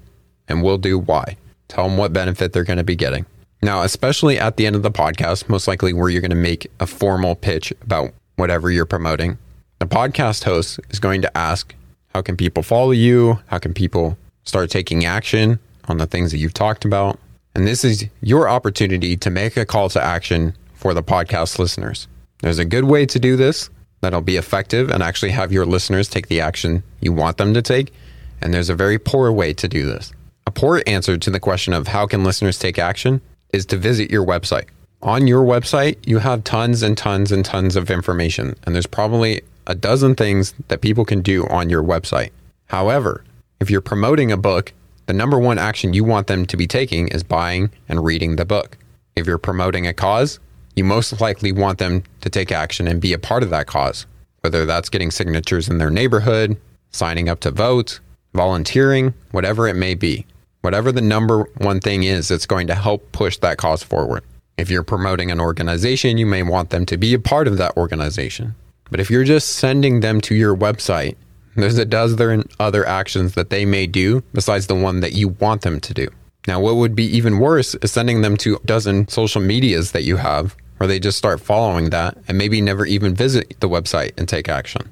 and 0.49 0.63
we'll 0.63 0.79
do 0.79 0.99
why. 0.99 1.37
Tell 1.69 1.89
them 1.89 1.97
what 1.97 2.13
benefit 2.13 2.53
they're 2.53 2.65
going 2.65 2.79
to 2.79 2.85
be 2.85 2.97
getting. 2.97 3.27
Now, 3.63 3.83
especially 3.83 4.39
at 4.39 4.57
the 4.57 4.67
end 4.67 4.77
of 4.77 4.83
the 4.83 4.91
podcast, 4.91 5.49
most 5.49 5.67
likely 5.67 5.93
where 5.93 6.09
you're 6.09 6.21
going 6.21 6.31
to 6.31 6.37
make 6.37 6.71
a 6.79 6.87
formal 6.87 7.35
pitch 7.35 7.73
about 7.83 8.13
whatever 8.37 8.71
you're 8.71 8.87
promoting, 8.87 9.39
the 9.79 9.87
podcast 9.87 10.45
host 10.45 10.79
is 10.91 11.01
going 11.01 11.23
to 11.23 11.37
ask, 11.37 11.75
How 12.09 12.23
can 12.23 12.37
people 12.37 12.63
follow 12.63 12.93
you? 12.93 13.41
How 13.47 13.59
can 13.59 13.75
people 13.75 14.17
start 14.45 14.71
taking 14.71 15.05
action 15.05 15.59
on 15.89 15.99
the 15.99 16.07
things 16.07 16.31
that 16.31 16.39
you've 16.39 16.55
talked 16.55 16.85
about? 16.85 17.19
And 17.55 17.67
this 17.67 17.85
is 17.85 18.05
your 18.21 18.49
opportunity 18.49 19.17
to 19.17 19.31
make 19.31 19.57
a 19.57 19.65
call 19.65 19.89
to 19.91 20.03
action 20.03 20.55
for 20.75 20.95
the 20.95 21.03
podcast 21.03 21.59
listeners. 21.59 22.07
There's 22.43 22.59
a 22.59 22.65
good 22.65 22.85
way 22.85 23.07
to 23.07 23.19
do 23.19 23.37
this 23.37 23.71
that'll 24.03 24.21
be 24.21 24.37
effective 24.37 24.91
and 24.91 25.03
actually 25.03 25.31
have 25.33 25.53
your 25.53 25.65
listeners 25.65 26.09
take 26.09 26.29
the 26.29 26.41
action 26.41 26.83
you 27.01 27.13
want 27.13 27.39
them 27.39 27.55
to 27.55 27.63
take. 27.63 27.93
And 28.41 28.53
there's 28.53 28.71
a 28.71 28.75
very 28.75 28.99
poor 28.99 29.33
way 29.33 29.53
to 29.55 29.69
do 29.69 29.87
this. 29.87 30.13
A 30.47 30.51
poor 30.51 30.83
answer 30.87 31.17
to 31.17 31.31
the 31.31 31.41
question 31.41 31.73
of 31.73 31.89
how 31.89 32.07
can 32.07 32.25
listeners 32.25 32.59
take 32.59 32.79
action 32.79 33.21
is 33.53 33.67
to 33.67 33.77
visit 33.77 34.11
your 34.11 34.25
website. 34.25 34.67
On 35.03 35.27
your 35.27 35.45
website, 35.45 35.99
you 36.07 36.19
have 36.19 36.45
tons 36.45 36.83
and 36.83 36.97
tons 36.97 37.31
and 37.33 37.45
tons 37.45 37.77
of 37.77 37.91
information, 37.91 38.57
and 38.65 38.75
there's 38.75 38.87
probably 38.87 39.43
a 39.67 39.75
dozen 39.75 40.15
things 40.15 40.55
that 40.69 40.81
people 40.81 41.05
can 41.05 41.21
do 41.21 41.47
on 41.49 41.69
your 41.69 41.83
website. 41.83 42.31
However, 42.67 43.25
if 43.61 43.71
you're 43.71 43.81
promoting 43.81 44.33
a 44.33 44.37
book, 44.37 44.73
the 45.07 45.13
number 45.13 45.39
one 45.39 45.59
action 45.59 45.95
you 45.95 46.05
want 46.05 46.27
them 46.27 46.47
to 46.47 46.57
be 46.57 46.67
taking 46.67 47.09
is 47.09 47.23
buying 47.23 47.71
and 47.89 48.05
reading 48.05 48.37
the 48.37 48.45
book. 48.45 48.77
If 49.15 49.27
you're 49.27 49.39
promoting 49.39 49.87
a 49.87 49.95
cause, 49.95 50.41
you 50.75 50.85
most 50.85 51.21
likely 51.21 51.53
want 51.53 51.79
them 51.79 52.03
to 52.21 52.31
take 52.31 52.53
action 52.53 52.87
and 52.87 53.01
be 53.01 53.13
a 53.13 53.19
part 53.19 53.43
of 53.43 53.51
that 53.51 53.67
cause, 53.67 54.07
whether 54.41 54.67
that's 54.67 54.89
getting 54.89 55.11
signatures 55.11 55.69
in 55.69 55.79
their 55.79 55.91
neighborhood, 55.91 56.57
signing 56.91 57.29
up 57.29 57.41
to 57.41 57.51
vote, 57.51 58.01
volunteering, 58.37 59.15
whatever 59.33 59.67
it 59.67 59.75
may 59.75 59.95
be. 59.95 60.27
Whatever 60.61 60.93
the 60.93 61.01
number 61.01 61.45
one 61.59 61.81
thing 61.81 62.05
is 62.05 62.29
that's 62.29 62.47
going 62.47 62.67
to 62.69 62.75
help 62.75 63.13
push 63.13 63.39
that 63.39 63.59
cause 63.59 63.83
forward. 63.83 64.23
If 64.57 64.71
you're 64.71 64.83
promoting 64.83 65.31
an 65.31 65.41
organization, 65.41 66.19
you 66.19 66.27
may 66.27 66.43
want 66.43 66.71
them 66.71 66.87
to 66.87 66.97
be 66.97 67.15
a 67.15 67.19
part 67.19 67.49
of 67.49 67.59
that 67.59 67.77
organization. 67.77 68.55
But 68.91 69.01
if 69.01 69.11
you're 69.11 69.25
just 69.25 69.57
sending 69.57 70.01
them 70.01 70.21
to 70.23 70.35
your 70.35 70.57
website, 70.57 71.17
there's 71.57 71.79
a 71.79 71.85
dozen 71.85 72.49
other 72.61 72.87
actions 72.87 73.35
that 73.35 73.51
they 73.51 73.65
may 73.65 73.87
do 73.87 74.23
besides 74.33 74.67
the 74.67 74.75
one 74.75 75.01
that 75.01 75.13
you 75.13 75.29
want 75.29 75.63
them 75.63 75.81
to 75.81 75.95
do. 75.95 76.09
Now, 76.47 76.61
what 76.61 76.77
would 76.77 76.95
be 76.95 77.05
even 77.05 77.39
worse 77.39 77.75
is 77.77 77.91
sending 77.91 78.23
them 78.23 78.37
to 78.39 78.57
a 78.57 78.61
dozen 78.61 79.09
social 79.09 79.41
medias 79.41 79.93
that 79.93 80.05
you 80.05 80.17
have 80.17 80.55
where 80.79 80.87
they 80.87 81.01
just 81.01 81.19
start 81.19 81.41
following 81.41 81.91
that 81.91 82.17
and 82.29 82.39
maybe 82.39 82.61
never 82.61 82.87
even 82.87 83.15
visit 83.15 83.59
the 83.61 83.69
website 83.69 84.13
and 84.17 84.29
take 84.29 84.49
action. 84.49 84.91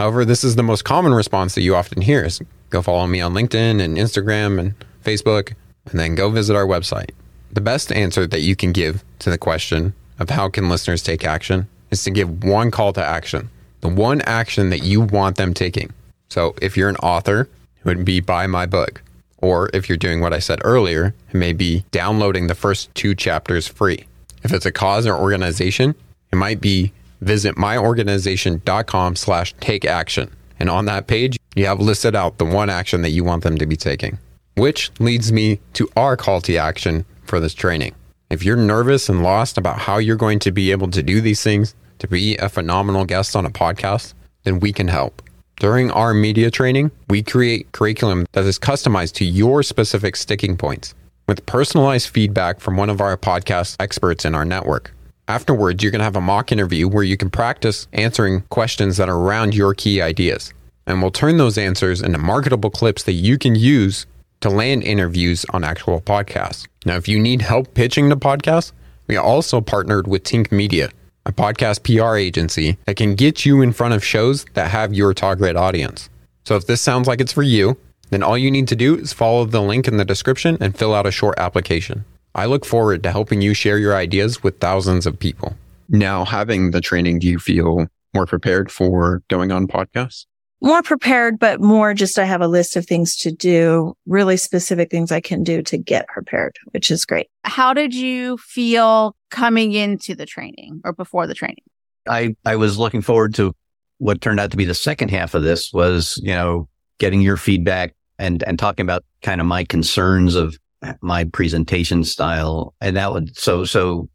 However, 0.00 0.24
this 0.24 0.44
is 0.44 0.56
the 0.56 0.62
most 0.62 0.86
common 0.86 1.12
response 1.12 1.54
that 1.54 1.60
you 1.60 1.76
often 1.76 2.00
hear 2.00 2.24
is 2.24 2.40
go 2.70 2.80
follow 2.80 3.06
me 3.06 3.20
on 3.20 3.34
LinkedIn 3.34 3.82
and 3.82 3.98
Instagram 3.98 4.58
and 4.58 4.74
Facebook 5.04 5.52
and 5.90 6.00
then 6.00 6.14
go 6.14 6.30
visit 6.30 6.56
our 6.56 6.64
website. 6.64 7.10
The 7.52 7.60
best 7.60 7.92
answer 7.92 8.26
that 8.26 8.40
you 8.40 8.56
can 8.56 8.72
give 8.72 9.04
to 9.18 9.28
the 9.28 9.36
question 9.36 9.92
of 10.18 10.30
how 10.30 10.48
can 10.48 10.70
listeners 10.70 11.02
take 11.02 11.22
action 11.22 11.68
is 11.90 12.02
to 12.04 12.10
give 12.10 12.44
one 12.44 12.70
call 12.70 12.94
to 12.94 13.04
action, 13.04 13.50
the 13.82 13.90
one 13.90 14.22
action 14.22 14.70
that 14.70 14.82
you 14.82 15.02
want 15.02 15.36
them 15.36 15.52
taking. 15.52 15.92
So 16.30 16.54
if 16.62 16.78
you're 16.78 16.88
an 16.88 16.96
author, 16.96 17.42
it 17.42 17.84
would 17.84 18.02
be 18.02 18.20
buy 18.20 18.46
my 18.46 18.64
book. 18.64 19.02
Or 19.36 19.68
if 19.74 19.90
you're 19.90 19.98
doing 19.98 20.22
what 20.22 20.32
I 20.32 20.38
said 20.38 20.62
earlier, 20.64 21.14
it 21.28 21.34
may 21.34 21.52
be 21.52 21.84
downloading 21.90 22.46
the 22.46 22.54
first 22.54 22.94
two 22.94 23.14
chapters 23.14 23.68
free. 23.68 24.06
If 24.44 24.54
it's 24.54 24.64
a 24.64 24.72
cause 24.72 25.06
or 25.06 25.14
organization, 25.14 25.94
it 26.32 26.36
might 26.36 26.62
be 26.62 26.90
visit 27.20 27.56
myorganization.com 27.56 29.16
slash 29.16 29.54
take 29.60 29.84
action. 29.84 30.30
And 30.58 30.68
on 30.68 30.84
that 30.86 31.06
page, 31.06 31.38
you 31.54 31.66
have 31.66 31.80
listed 31.80 32.14
out 32.14 32.38
the 32.38 32.44
one 32.44 32.70
action 32.70 33.02
that 33.02 33.10
you 33.10 33.24
want 33.24 33.42
them 33.42 33.58
to 33.58 33.66
be 33.66 33.76
taking, 33.76 34.18
which 34.56 34.90
leads 35.00 35.32
me 35.32 35.60
to 35.74 35.88
our 35.96 36.16
call 36.16 36.40
to 36.42 36.56
action 36.56 37.04
for 37.24 37.40
this 37.40 37.54
training. 37.54 37.94
If 38.28 38.44
you're 38.44 38.56
nervous 38.56 39.08
and 39.08 39.22
lost 39.22 39.58
about 39.58 39.78
how 39.78 39.98
you're 39.98 40.16
going 40.16 40.38
to 40.40 40.52
be 40.52 40.70
able 40.70 40.90
to 40.90 41.02
do 41.02 41.20
these 41.20 41.42
things, 41.42 41.74
to 41.98 42.08
be 42.08 42.36
a 42.36 42.48
phenomenal 42.48 43.04
guest 43.04 43.36
on 43.36 43.46
a 43.46 43.50
podcast, 43.50 44.14
then 44.44 44.60
we 44.60 44.72
can 44.72 44.88
help. 44.88 45.22
During 45.58 45.90
our 45.90 46.14
media 46.14 46.50
training, 46.50 46.90
we 47.08 47.22
create 47.22 47.72
curriculum 47.72 48.26
that 48.32 48.44
is 48.44 48.58
customized 48.58 49.12
to 49.14 49.24
your 49.24 49.62
specific 49.62 50.16
sticking 50.16 50.56
points 50.56 50.94
with 51.28 51.44
personalized 51.44 52.08
feedback 52.08 52.60
from 52.60 52.76
one 52.76 52.88
of 52.88 53.00
our 53.00 53.16
podcast 53.16 53.76
experts 53.78 54.24
in 54.24 54.34
our 54.34 54.44
network. 54.44 54.92
Afterwards, 55.30 55.80
you're 55.80 55.92
going 55.92 56.00
to 56.00 56.04
have 56.04 56.16
a 56.16 56.20
mock 56.20 56.50
interview 56.50 56.88
where 56.88 57.04
you 57.04 57.16
can 57.16 57.30
practice 57.30 57.86
answering 57.92 58.40
questions 58.50 58.96
that 58.96 59.08
are 59.08 59.16
around 59.16 59.54
your 59.54 59.74
key 59.74 60.02
ideas. 60.02 60.52
And 60.88 61.00
we'll 61.00 61.12
turn 61.12 61.36
those 61.36 61.56
answers 61.56 62.02
into 62.02 62.18
marketable 62.18 62.70
clips 62.70 63.04
that 63.04 63.12
you 63.12 63.38
can 63.38 63.54
use 63.54 64.06
to 64.40 64.50
land 64.50 64.82
interviews 64.82 65.46
on 65.50 65.62
actual 65.62 66.00
podcasts. 66.00 66.66
Now, 66.84 66.96
if 66.96 67.06
you 67.06 67.20
need 67.20 67.42
help 67.42 67.74
pitching 67.74 68.08
the 68.08 68.16
podcast, 68.16 68.72
we 69.06 69.16
also 69.16 69.60
partnered 69.60 70.08
with 70.08 70.24
Tink 70.24 70.50
Media, 70.50 70.90
a 71.24 71.32
podcast 71.32 71.84
PR 71.84 72.16
agency 72.16 72.76
that 72.86 72.96
can 72.96 73.14
get 73.14 73.46
you 73.46 73.62
in 73.62 73.72
front 73.72 73.94
of 73.94 74.04
shows 74.04 74.44
that 74.54 74.72
have 74.72 74.92
your 74.92 75.14
target 75.14 75.54
audience. 75.54 76.10
So 76.44 76.56
if 76.56 76.66
this 76.66 76.80
sounds 76.80 77.06
like 77.06 77.20
it's 77.20 77.32
for 77.32 77.44
you, 77.44 77.78
then 78.08 78.24
all 78.24 78.36
you 78.36 78.50
need 78.50 78.66
to 78.66 78.74
do 78.74 78.96
is 78.96 79.12
follow 79.12 79.44
the 79.44 79.62
link 79.62 79.86
in 79.86 79.96
the 79.96 80.04
description 80.04 80.58
and 80.60 80.76
fill 80.76 80.92
out 80.92 81.06
a 81.06 81.12
short 81.12 81.38
application. 81.38 82.04
I 82.34 82.46
look 82.46 82.64
forward 82.64 83.02
to 83.02 83.10
helping 83.10 83.40
you 83.40 83.54
share 83.54 83.78
your 83.78 83.94
ideas 83.94 84.42
with 84.42 84.58
thousands 84.60 85.06
of 85.06 85.18
people. 85.18 85.56
Now, 85.88 86.24
having 86.24 86.70
the 86.70 86.80
training, 86.80 87.18
do 87.18 87.26
you 87.26 87.38
feel 87.38 87.86
more 88.14 88.26
prepared 88.26 88.70
for 88.70 89.22
going 89.28 89.50
on 89.50 89.66
podcasts? 89.66 90.26
More 90.62 90.82
prepared, 90.82 91.38
but 91.38 91.60
more 91.60 91.94
just 91.94 92.18
I 92.18 92.24
have 92.24 92.42
a 92.42 92.46
list 92.46 92.76
of 92.76 92.86
things 92.86 93.16
to 93.18 93.32
do, 93.32 93.94
really 94.06 94.36
specific 94.36 94.90
things 94.90 95.10
I 95.10 95.20
can 95.20 95.42
do 95.42 95.62
to 95.62 95.78
get 95.78 96.06
prepared, 96.08 96.56
which 96.72 96.90
is 96.90 97.04
great. 97.04 97.28
How 97.44 97.72
did 97.72 97.94
you 97.94 98.36
feel 98.36 99.16
coming 99.30 99.72
into 99.72 100.14
the 100.14 100.26
training 100.26 100.82
or 100.84 100.92
before 100.92 101.26
the 101.26 101.34
training? 101.34 101.64
I, 102.08 102.36
I 102.44 102.56
was 102.56 102.78
looking 102.78 103.00
forward 103.00 103.34
to 103.36 103.54
what 103.98 104.20
turned 104.20 104.38
out 104.38 104.50
to 104.50 104.56
be 104.56 104.64
the 104.66 104.74
second 104.74 105.10
half 105.10 105.34
of 105.34 105.42
this 105.42 105.72
was, 105.72 106.20
you 106.22 106.34
know, 106.34 106.68
getting 106.98 107.22
your 107.22 107.36
feedback, 107.36 107.94
and 108.18 108.42
and 108.42 108.58
talking 108.58 108.84
about 108.84 109.02
kind 109.22 109.40
of 109.40 109.46
my 109.46 109.64
concerns 109.64 110.34
of 110.34 110.56
my 111.00 111.24
presentation 111.24 112.04
style. 112.04 112.74
And 112.80 112.96
that 112.96 113.12
would 113.12 113.36
so 113.36 113.64
so 113.64 114.08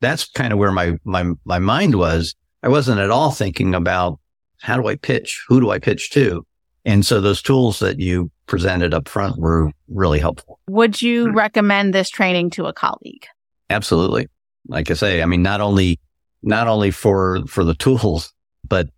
that's 0.00 0.28
kind 0.30 0.52
of 0.52 0.58
where 0.58 0.72
my 0.72 0.98
my 1.04 1.32
my 1.44 1.58
mind 1.58 1.94
was. 1.96 2.34
I 2.62 2.68
wasn't 2.68 3.00
at 3.00 3.10
all 3.10 3.30
thinking 3.30 3.74
about 3.74 4.18
how 4.60 4.76
do 4.76 4.86
i 4.88 4.96
pitch? 4.96 5.42
Who 5.48 5.60
do 5.60 5.70
i 5.70 5.78
pitch 5.78 6.10
to? 6.10 6.46
And 6.84 7.04
so 7.04 7.20
those 7.20 7.42
tools 7.42 7.78
that 7.80 7.98
you 7.98 8.30
presented 8.46 8.94
up 8.94 9.08
front 9.08 9.38
were 9.38 9.70
really 9.88 10.18
helpful. 10.18 10.58
Would 10.68 11.00
you 11.00 11.26
mm-hmm. 11.26 11.36
recommend 11.36 11.94
this 11.94 12.10
training 12.10 12.50
to 12.50 12.66
a 12.66 12.72
colleague? 12.72 13.26
Absolutely. 13.68 14.28
Like 14.68 14.90
i 14.90 14.94
say 14.94 15.22
i 15.22 15.26
mean 15.26 15.42
not 15.42 15.60
only 15.60 15.98
not 16.42 16.68
only 16.68 16.90
for 16.90 17.44
for 17.46 17.64
the 17.64 17.74
tools 17.74 18.32
but 18.68 18.88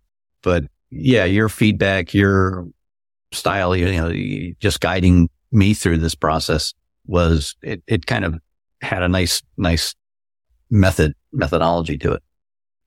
but 0.41 0.65
yeah 0.89 1.23
your 1.23 1.47
feedback 1.49 2.13
your 2.13 2.67
style, 3.35 3.75
you 3.75 3.91
know, 3.91 4.53
just 4.59 4.79
guiding 4.79 5.29
me 5.53 5.73
through 5.73 5.97
this 5.97 6.15
process 6.15 6.73
was 7.05 7.55
it, 7.61 7.83
it 7.87 8.05
kind 8.05 8.25
of 8.25 8.39
had 8.81 9.03
a 9.03 9.07
nice, 9.07 9.41
nice 9.57 9.95
method, 10.69 11.13
methodology 11.31 11.97
to 11.99 12.13
it. 12.13 12.23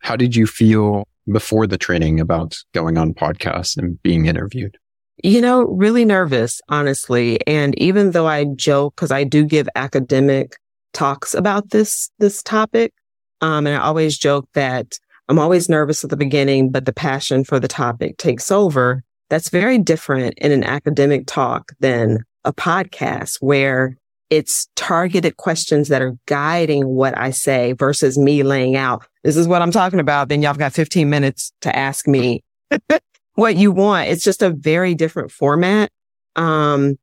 How 0.00 0.16
did 0.16 0.37
you 0.37 0.46
feel 0.46 1.09
before 1.31 1.66
the 1.66 1.79
training 1.79 2.20
about 2.20 2.57
going 2.72 2.98
on 2.98 3.14
podcasts 3.14 3.76
and 3.76 4.00
being 4.02 4.26
interviewed? 4.26 4.76
You 5.24 5.40
know, 5.40 5.62
really 5.62 6.05
nervous, 6.05 6.61
honestly. 6.68 7.44
And 7.46 7.76
even 7.79 8.11
though 8.11 8.26
I 8.26 8.44
joke, 8.57 8.96
because 8.96 9.11
I 9.11 9.24
do 9.24 9.44
give 9.44 9.68
academic 9.74 10.57
talks 10.92 11.35
about 11.35 11.70
this, 11.70 12.11
this 12.18 12.42
topic. 12.42 12.92
Um, 13.40 13.66
and 13.66 13.76
I 13.76 13.81
always 13.81 14.18
joke 14.18 14.48
that 14.55 14.98
I'm 15.29 15.38
always 15.38 15.68
nervous 15.68 16.05
at 16.05 16.11
the 16.11 16.16
beginning, 16.16 16.70
but 16.70 16.85
the 16.85 16.92
passion 16.92 17.44
for 17.44 17.59
the 17.59 17.68
topic 17.68 18.18
takes 18.18 18.50
over. 18.50 19.02
That's 19.29 19.48
very 19.48 19.79
different 19.79 20.35
in 20.38 20.52
an 20.52 20.62
academic 20.62 21.26
talk 21.26 21.72
than 21.81 22.18
a 22.46 22.52
podcast 22.52 23.37
where 23.40 23.96
it's 24.30 24.68
targeted 24.74 25.37
questions 25.37 25.88
that 25.88 26.00
are 26.00 26.16
guiding 26.26 26.87
what 26.87 27.16
I 27.18 27.30
say 27.30 27.72
versus 27.72 28.16
me 28.16 28.42
laying 28.42 28.76
out. 28.76 29.04
This 29.22 29.37
is 29.37 29.46
what 29.46 29.62
I'm 29.62 29.70
talking 29.70 30.00
about. 30.00 30.28
Then 30.28 30.42
y'all 30.42 30.54
got 30.54 30.72
15 30.72 31.11
minutes 31.11 31.52
to 31.61 31.76
ask 31.76 32.09
me 32.09 32.42
what 33.35 33.56
you 33.56 33.70
want. 33.70 34.09
It's 34.09 34.24
just 34.24 34.42
a 34.42 34.50
very 34.50 34.94
different 34.94 35.30
format. 35.30 35.90
Um, 36.35 36.96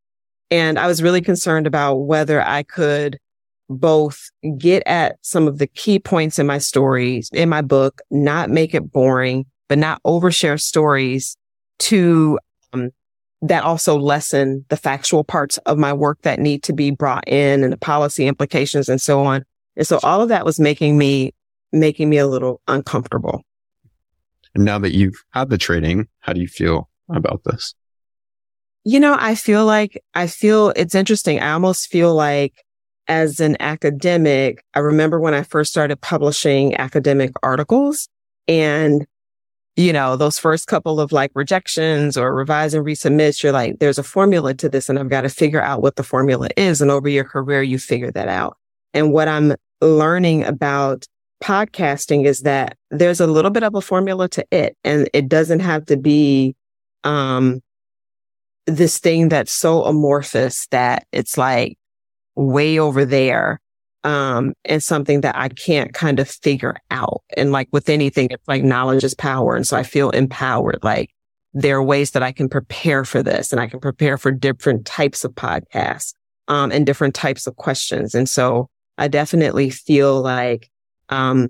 and 0.49 0.77
I 0.77 0.87
was 0.87 1.01
really 1.01 1.21
concerned 1.21 1.67
about 1.67 1.95
whether 1.95 2.41
I 2.41 2.63
could 2.63 3.19
both 3.69 4.29
get 4.57 4.83
at 4.85 5.15
some 5.21 5.47
of 5.47 5.57
the 5.57 5.67
key 5.67 5.99
points 5.99 6.39
in 6.39 6.45
my 6.45 6.57
stories, 6.57 7.29
in 7.33 7.49
my 7.49 7.61
book, 7.61 8.01
not 8.11 8.49
make 8.49 8.73
it 8.73 8.91
boring, 8.91 9.45
but 9.69 9.77
not 9.77 10.01
overshare 10.03 10.61
stories 10.61 11.37
to 11.79 12.37
um, 12.73 12.91
that 13.43 13.63
also 13.63 13.97
lessen 13.97 14.65
the 14.69 14.77
factual 14.77 15.23
parts 15.23 15.57
of 15.59 15.77
my 15.77 15.91
work 15.91 16.21
that 16.21 16.39
need 16.39 16.63
to 16.63 16.71
be 16.71 16.91
brought 16.91 17.27
in 17.27 17.61
and 17.61 17.73
the 17.73 17.77
policy 17.77 18.25
implications 18.25 18.87
and 18.87 19.01
so 19.01 19.21
on. 19.25 19.43
And 19.75 19.85
so 19.85 19.99
all 20.01 20.21
of 20.21 20.29
that 20.29 20.45
was 20.45 20.61
making 20.61 20.97
me, 20.97 21.33
making 21.73 22.09
me 22.09 22.17
a 22.17 22.27
little 22.27 22.61
uncomfortable. 22.69 23.41
And 24.55 24.63
now 24.63 24.79
that 24.79 24.93
you've 24.93 25.21
had 25.31 25.49
the 25.49 25.57
training, 25.57 26.07
how 26.19 26.31
do 26.31 26.39
you 26.39 26.47
feel 26.47 26.89
about 27.09 27.41
this? 27.43 27.75
You 28.85 29.01
know, 29.01 29.17
I 29.19 29.35
feel 29.35 29.65
like, 29.65 30.01
I 30.13 30.27
feel 30.27 30.69
it's 30.77 30.95
interesting. 30.95 31.41
I 31.41 31.51
almost 31.51 31.89
feel 31.89 32.15
like 32.15 32.53
as 33.09 33.41
an 33.41 33.57
academic, 33.59 34.63
I 34.73 34.79
remember 34.79 35.19
when 35.19 35.33
I 35.33 35.43
first 35.43 35.69
started 35.71 35.99
publishing 35.99 36.75
academic 36.77 37.31
articles 37.43 38.07
and 38.47 39.05
you 39.75 39.91
know, 39.91 40.15
those 40.15 40.37
first 40.37 40.67
couple 40.67 40.99
of 40.99 41.11
like 41.11 41.31
rejections 41.33 42.15
or 42.15 42.33
revise 42.33 42.73
and 42.73 42.85
resubmits, 42.85 43.41
you're 43.41 43.51
like, 43.51 43.79
there's 43.79 43.97
a 43.97 44.03
formula 44.03 44.53
to 44.53 44.69
this 44.69 44.87
and 44.87 44.99
I've 44.99 45.09
got 45.09 45.21
to 45.21 45.29
figure 45.29 45.61
out 45.61 45.81
what 45.81 45.95
the 45.95 46.03
formula 46.03 46.49
is. 46.55 46.81
And 46.81 46.91
over 46.91 47.09
your 47.09 47.23
career, 47.23 47.63
you 47.63 47.79
figure 47.79 48.11
that 48.11 48.27
out. 48.27 48.57
And 48.93 49.11
what 49.11 49.27
I'm 49.27 49.55
learning 49.81 50.43
about 50.43 51.07
podcasting 51.43 52.25
is 52.25 52.41
that 52.41 52.77
there's 52.91 53.19
a 53.19 53.27
little 53.27 53.51
bit 53.51 53.63
of 53.63 53.73
a 53.73 53.81
formula 53.81 54.29
to 54.29 54.45
it 54.51 54.77
and 54.83 55.09
it 55.13 55.27
doesn't 55.27 55.59
have 55.61 55.85
to 55.87 55.97
be, 55.97 56.55
um, 57.03 57.61
this 58.65 58.99
thing 58.99 59.27
that's 59.27 59.51
so 59.51 59.83
amorphous 59.83 60.67
that 60.67 61.05
it's 61.11 61.37
like 61.37 61.77
way 62.35 62.79
over 62.79 63.03
there 63.05 63.59
um, 64.03 64.53
and 64.65 64.83
something 64.83 65.21
that 65.21 65.35
I 65.35 65.49
can't 65.49 65.93
kind 65.93 66.19
of 66.19 66.29
figure 66.29 66.75
out. 66.91 67.23
And 67.37 67.51
like 67.51 67.69
with 67.71 67.89
anything, 67.89 68.27
it's 68.31 68.47
like 68.47 68.63
knowledge 68.63 69.03
is 69.03 69.15
power. 69.15 69.55
And 69.55 69.67
so 69.67 69.77
I 69.77 69.83
feel 69.83 70.09
empowered. 70.09 70.79
Like 70.83 71.11
there 71.53 71.77
are 71.77 71.83
ways 71.83 72.11
that 72.11 72.23
I 72.23 72.31
can 72.31 72.49
prepare 72.49 73.05
for 73.05 73.23
this 73.23 73.51
and 73.51 73.61
I 73.61 73.67
can 73.67 73.79
prepare 73.79 74.17
for 74.17 74.31
different 74.31 74.85
types 74.85 75.23
of 75.23 75.33
podcasts, 75.33 76.13
um, 76.47 76.71
and 76.71 76.85
different 76.85 77.15
types 77.15 77.47
of 77.47 77.55
questions. 77.55 78.15
And 78.15 78.27
so 78.27 78.69
I 78.97 79.07
definitely 79.07 79.69
feel 79.69 80.21
like, 80.21 80.69
um, 81.09 81.49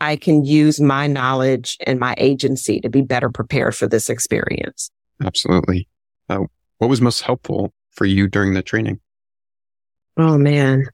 I 0.00 0.16
can 0.16 0.44
use 0.44 0.80
my 0.80 1.06
knowledge 1.06 1.76
and 1.86 2.00
my 2.00 2.16
agency 2.18 2.80
to 2.80 2.88
be 2.88 3.02
better 3.02 3.30
prepared 3.30 3.76
for 3.76 3.86
this 3.86 4.10
experience. 4.10 4.90
Absolutely. 5.24 5.86
Uh, 6.28 6.40
what 6.78 6.90
was 6.90 7.00
most 7.00 7.22
helpful 7.22 7.72
for 7.92 8.04
you 8.04 8.26
during 8.26 8.54
the 8.54 8.62
training? 8.62 8.98
Oh 10.16 10.36
man. 10.36 10.86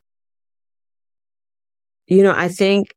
You 2.08 2.22
know, 2.22 2.34
I 2.34 2.48
think, 2.48 2.94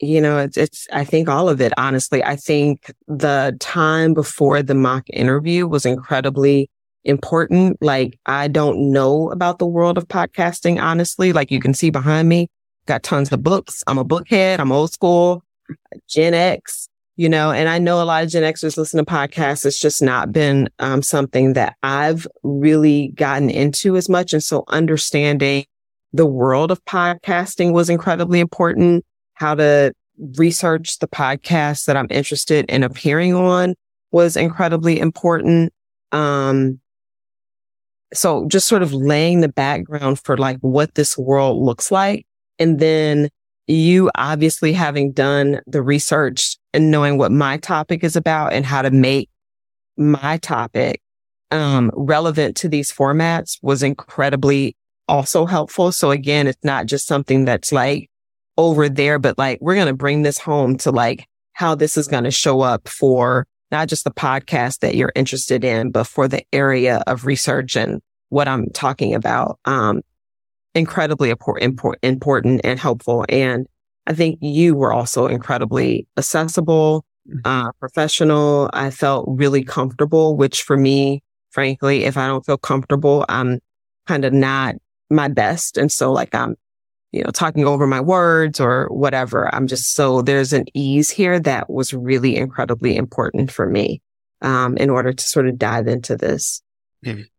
you 0.00 0.20
know, 0.20 0.38
it's, 0.38 0.56
it's, 0.56 0.86
I 0.92 1.04
think 1.04 1.28
all 1.28 1.48
of 1.48 1.60
it, 1.60 1.72
honestly. 1.76 2.22
I 2.24 2.34
think 2.34 2.92
the 3.06 3.56
time 3.60 4.14
before 4.14 4.62
the 4.62 4.74
mock 4.74 5.04
interview 5.10 5.66
was 5.66 5.86
incredibly 5.86 6.68
important. 7.04 7.78
Like, 7.80 8.18
I 8.26 8.48
don't 8.48 8.92
know 8.92 9.30
about 9.30 9.60
the 9.60 9.66
world 9.66 9.96
of 9.96 10.08
podcasting, 10.08 10.82
honestly. 10.82 11.32
Like, 11.32 11.52
you 11.52 11.60
can 11.60 11.72
see 11.72 11.90
behind 11.90 12.28
me, 12.28 12.48
got 12.86 13.04
tons 13.04 13.30
of 13.30 13.44
books. 13.44 13.84
I'm 13.86 13.98
a 13.98 14.04
bookhead. 14.04 14.58
I'm 14.58 14.72
old 14.72 14.92
school, 14.92 15.44
Gen 16.08 16.34
X, 16.34 16.88
you 17.14 17.28
know, 17.28 17.52
and 17.52 17.68
I 17.68 17.78
know 17.78 18.02
a 18.02 18.04
lot 18.04 18.24
of 18.24 18.30
Gen 18.30 18.42
Xers 18.42 18.76
listen 18.76 18.98
to 18.98 19.10
podcasts. 19.10 19.64
It's 19.64 19.80
just 19.80 20.02
not 20.02 20.32
been 20.32 20.68
um, 20.80 21.02
something 21.02 21.52
that 21.52 21.76
I've 21.84 22.26
really 22.42 23.12
gotten 23.14 23.50
into 23.50 23.96
as 23.96 24.08
much. 24.08 24.32
And 24.32 24.42
so 24.42 24.64
understanding 24.68 25.64
the 26.12 26.26
world 26.26 26.70
of 26.70 26.84
podcasting 26.84 27.72
was 27.72 27.90
incredibly 27.90 28.40
important. 28.40 29.04
How 29.34 29.54
to 29.54 29.92
research 30.36 30.98
the 30.98 31.08
podcasts 31.08 31.84
that 31.84 31.96
I'm 31.96 32.08
interested 32.10 32.64
in 32.68 32.82
appearing 32.82 33.34
on 33.34 33.74
was 34.10 34.36
incredibly 34.36 34.98
important. 34.98 35.72
Um, 36.12 36.80
so 38.14 38.46
just 38.48 38.66
sort 38.66 38.82
of 38.82 38.92
laying 38.92 39.40
the 39.40 39.48
background 39.48 40.18
for 40.20 40.36
like 40.36 40.58
what 40.60 40.94
this 40.94 41.16
world 41.18 41.62
looks 41.62 41.90
like. 41.90 42.26
And 42.58 42.78
then 42.78 43.28
you 43.66 44.10
obviously 44.14 44.72
having 44.72 45.12
done 45.12 45.60
the 45.66 45.82
research 45.82 46.56
and 46.72 46.90
knowing 46.90 47.18
what 47.18 47.30
my 47.30 47.58
topic 47.58 48.02
is 48.02 48.16
about 48.16 48.54
and 48.54 48.64
how 48.64 48.80
to 48.80 48.90
make 48.90 49.28
my 49.98 50.38
topic 50.38 51.02
um, 51.50 51.90
relevant 51.94 52.56
to 52.56 52.68
these 52.68 52.90
formats 52.90 53.58
was 53.62 53.82
incredibly 53.82 54.74
also 55.08 55.46
helpful. 55.46 55.92
So 55.92 56.10
again, 56.10 56.46
it's 56.46 56.64
not 56.64 56.86
just 56.86 57.06
something 57.06 57.44
that's 57.44 57.72
like 57.72 58.10
over 58.56 58.88
there, 58.88 59.18
but 59.18 59.38
like 59.38 59.58
we're 59.60 59.74
going 59.74 59.86
to 59.86 59.94
bring 59.94 60.22
this 60.22 60.38
home 60.38 60.76
to 60.78 60.90
like 60.90 61.26
how 61.52 61.74
this 61.74 61.96
is 61.96 62.08
going 62.08 62.24
to 62.24 62.30
show 62.30 62.60
up 62.60 62.88
for 62.88 63.46
not 63.70 63.88
just 63.88 64.04
the 64.04 64.10
podcast 64.10 64.80
that 64.80 64.94
you're 64.94 65.12
interested 65.14 65.64
in, 65.64 65.90
but 65.90 66.04
for 66.04 66.28
the 66.28 66.42
area 66.52 67.02
of 67.06 67.26
research 67.26 67.76
and 67.76 68.00
what 68.28 68.48
I'm 68.48 68.70
talking 68.70 69.14
about. 69.14 69.58
Um, 69.64 70.02
incredibly 70.74 71.30
important, 71.30 71.80
important 72.02 72.60
and 72.64 72.78
helpful. 72.78 73.24
And 73.28 73.66
I 74.06 74.14
think 74.14 74.38
you 74.40 74.74
were 74.74 74.92
also 74.92 75.26
incredibly 75.26 76.06
accessible, 76.16 77.04
mm-hmm. 77.28 77.40
uh, 77.44 77.72
professional. 77.72 78.70
I 78.72 78.90
felt 78.90 79.26
really 79.28 79.64
comfortable, 79.64 80.36
which 80.36 80.62
for 80.62 80.76
me, 80.76 81.22
frankly, 81.50 82.04
if 82.04 82.16
I 82.16 82.26
don't 82.26 82.44
feel 82.44 82.58
comfortable, 82.58 83.24
I'm 83.28 83.60
kind 84.06 84.24
of 84.24 84.32
not 84.32 84.76
my 85.10 85.28
best. 85.28 85.76
And 85.76 85.90
so 85.90 86.12
like 86.12 86.34
I'm, 86.34 86.56
you 87.12 87.22
know, 87.22 87.30
talking 87.30 87.66
over 87.66 87.86
my 87.86 88.00
words 88.00 88.60
or 88.60 88.86
whatever. 88.88 89.52
I'm 89.54 89.66
just 89.66 89.94
so 89.94 90.22
there's 90.22 90.52
an 90.52 90.66
ease 90.74 91.10
here 91.10 91.40
that 91.40 91.70
was 91.70 91.94
really 91.94 92.36
incredibly 92.36 92.96
important 92.96 93.50
for 93.50 93.66
me, 93.66 94.02
um, 94.42 94.76
in 94.76 94.90
order 94.90 95.12
to 95.12 95.24
sort 95.24 95.48
of 95.48 95.58
dive 95.58 95.86
into 95.86 96.16
this. 96.16 96.62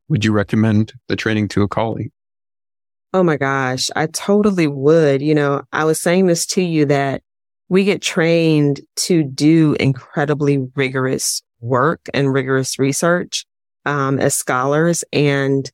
Would 0.07 0.25
you 0.25 0.31
recommend 0.31 0.93
the 1.07 1.15
training 1.15 1.49
to 1.49 1.61
a 1.61 1.67
colleague? 1.67 2.11
Oh 3.13 3.23
my 3.23 3.37
gosh, 3.37 3.89
I 3.95 4.07
totally 4.07 4.67
would. 4.67 5.21
You 5.21 5.35
know, 5.35 5.63
I 5.71 5.83
was 5.83 5.99
saying 5.99 6.27
this 6.27 6.45
to 6.47 6.61
you 6.61 6.85
that 6.85 7.21
we 7.67 7.83
get 7.83 8.01
trained 8.01 8.81
to 8.95 9.23
do 9.23 9.75
incredibly 9.79 10.67
rigorous 10.75 11.43
work 11.61 12.01
and 12.13 12.33
rigorous 12.33 12.79
research 12.79 13.45
um, 13.85 14.19
as 14.19 14.35
scholars. 14.35 15.03
And 15.13 15.71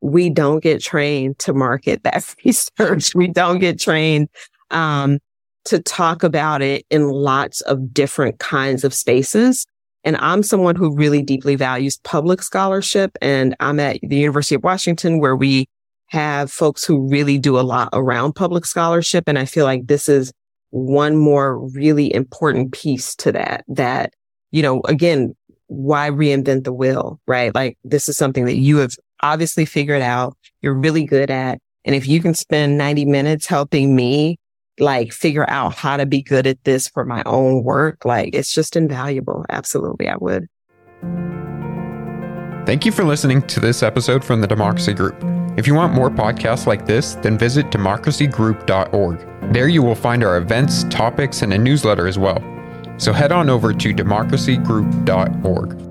we 0.00 0.30
don't 0.30 0.62
get 0.62 0.82
trained 0.82 1.38
to 1.40 1.52
market 1.52 2.02
that 2.04 2.34
research. 2.44 3.14
We 3.14 3.28
don't 3.28 3.58
get 3.58 3.78
trained 3.78 4.28
um, 4.70 5.18
to 5.66 5.80
talk 5.80 6.22
about 6.22 6.62
it 6.62 6.86
in 6.90 7.08
lots 7.08 7.60
of 7.62 7.92
different 7.92 8.38
kinds 8.38 8.84
of 8.84 8.94
spaces. 8.94 9.66
And 10.02 10.16
I'm 10.16 10.42
someone 10.42 10.76
who 10.76 10.96
really 10.96 11.22
deeply 11.22 11.56
values 11.56 11.98
public 12.04 12.42
scholarship. 12.42 13.16
And 13.20 13.54
I'm 13.60 13.78
at 13.78 13.98
the 14.02 14.16
University 14.16 14.54
of 14.54 14.64
Washington 14.64 15.20
where 15.20 15.36
we 15.36 15.68
have 16.06 16.50
folks 16.50 16.84
who 16.84 17.08
really 17.08 17.38
do 17.38 17.58
a 17.58 17.62
lot 17.62 17.90
around 17.92 18.32
public 18.32 18.64
scholarship. 18.64 19.24
And 19.26 19.38
I 19.38 19.44
feel 19.44 19.64
like 19.64 19.86
this 19.86 20.08
is 20.08 20.32
one 20.70 21.16
more 21.16 21.58
really 21.68 22.12
important 22.14 22.72
piece 22.72 23.14
to 23.16 23.32
that, 23.32 23.64
that, 23.68 24.14
you 24.50 24.62
know, 24.62 24.80
again, 24.86 25.34
why 25.66 26.10
reinvent 26.10 26.64
the 26.64 26.72
wheel, 26.72 27.20
right? 27.26 27.54
Like 27.54 27.78
this 27.84 28.08
is 28.08 28.16
something 28.16 28.44
that 28.46 28.56
you 28.56 28.78
have 28.78 28.96
obviously 29.22 29.64
figured 29.64 30.02
out 30.02 30.36
you're 30.62 30.74
really 30.74 31.04
good 31.04 31.30
at. 31.30 31.58
And 31.84 31.94
if 31.94 32.06
you 32.06 32.20
can 32.20 32.34
spend 32.34 32.76
90 32.76 33.06
minutes 33.06 33.46
helping 33.46 33.96
me 33.96 34.38
like 34.78 35.12
figure 35.12 35.48
out 35.48 35.74
how 35.74 35.96
to 35.96 36.06
be 36.06 36.22
good 36.22 36.46
at 36.46 36.62
this 36.64 36.88
for 36.88 37.04
my 37.04 37.22
own 37.26 37.64
work, 37.64 38.04
like 38.04 38.34
it's 38.34 38.52
just 38.52 38.76
invaluable. 38.76 39.44
Absolutely. 39.48 40.08
I 40.08 40.16
would. 40.16 40.48
Thank 42.66 42.84
you 42.84 42.92
for 42.92 43.04
listening 43.04 43.42
to 43.48 43.58
this 43.58 43.82
episode 43.82 44.24
from 44.24 44.40
the 44.40 44.46
Democracy 44.46 44.92
Group. 44.92 45.16
If 45.56 45.66
you 45.66 45.74
want 45.74 45.92
more 45.92 46.10
podcasts 46.10 46.66
like 46.66 46.86
this, 46.86 47.16
then 47.16 47.36
visit 47.36 47.66
democracygroup.org. 47.66 49.52
There 49.52 49.68
you 49.68 49.82
will 49.82 49.96
find 49.96 50.22
our 50.22 50.36
events, 50.36 50.84
topics, 50.84 51.42
and 51.42 51.52
a 51.52 51.58
newsletter 51.58 52.06
as 52.06 52.18
well. 52.18 52.40
So 52.98 53.12
head 53.12 53.32
on 53.32 53.50
over 53.50 53.72
to 53.72 53.94
democracygroup.org. 53.94 55.89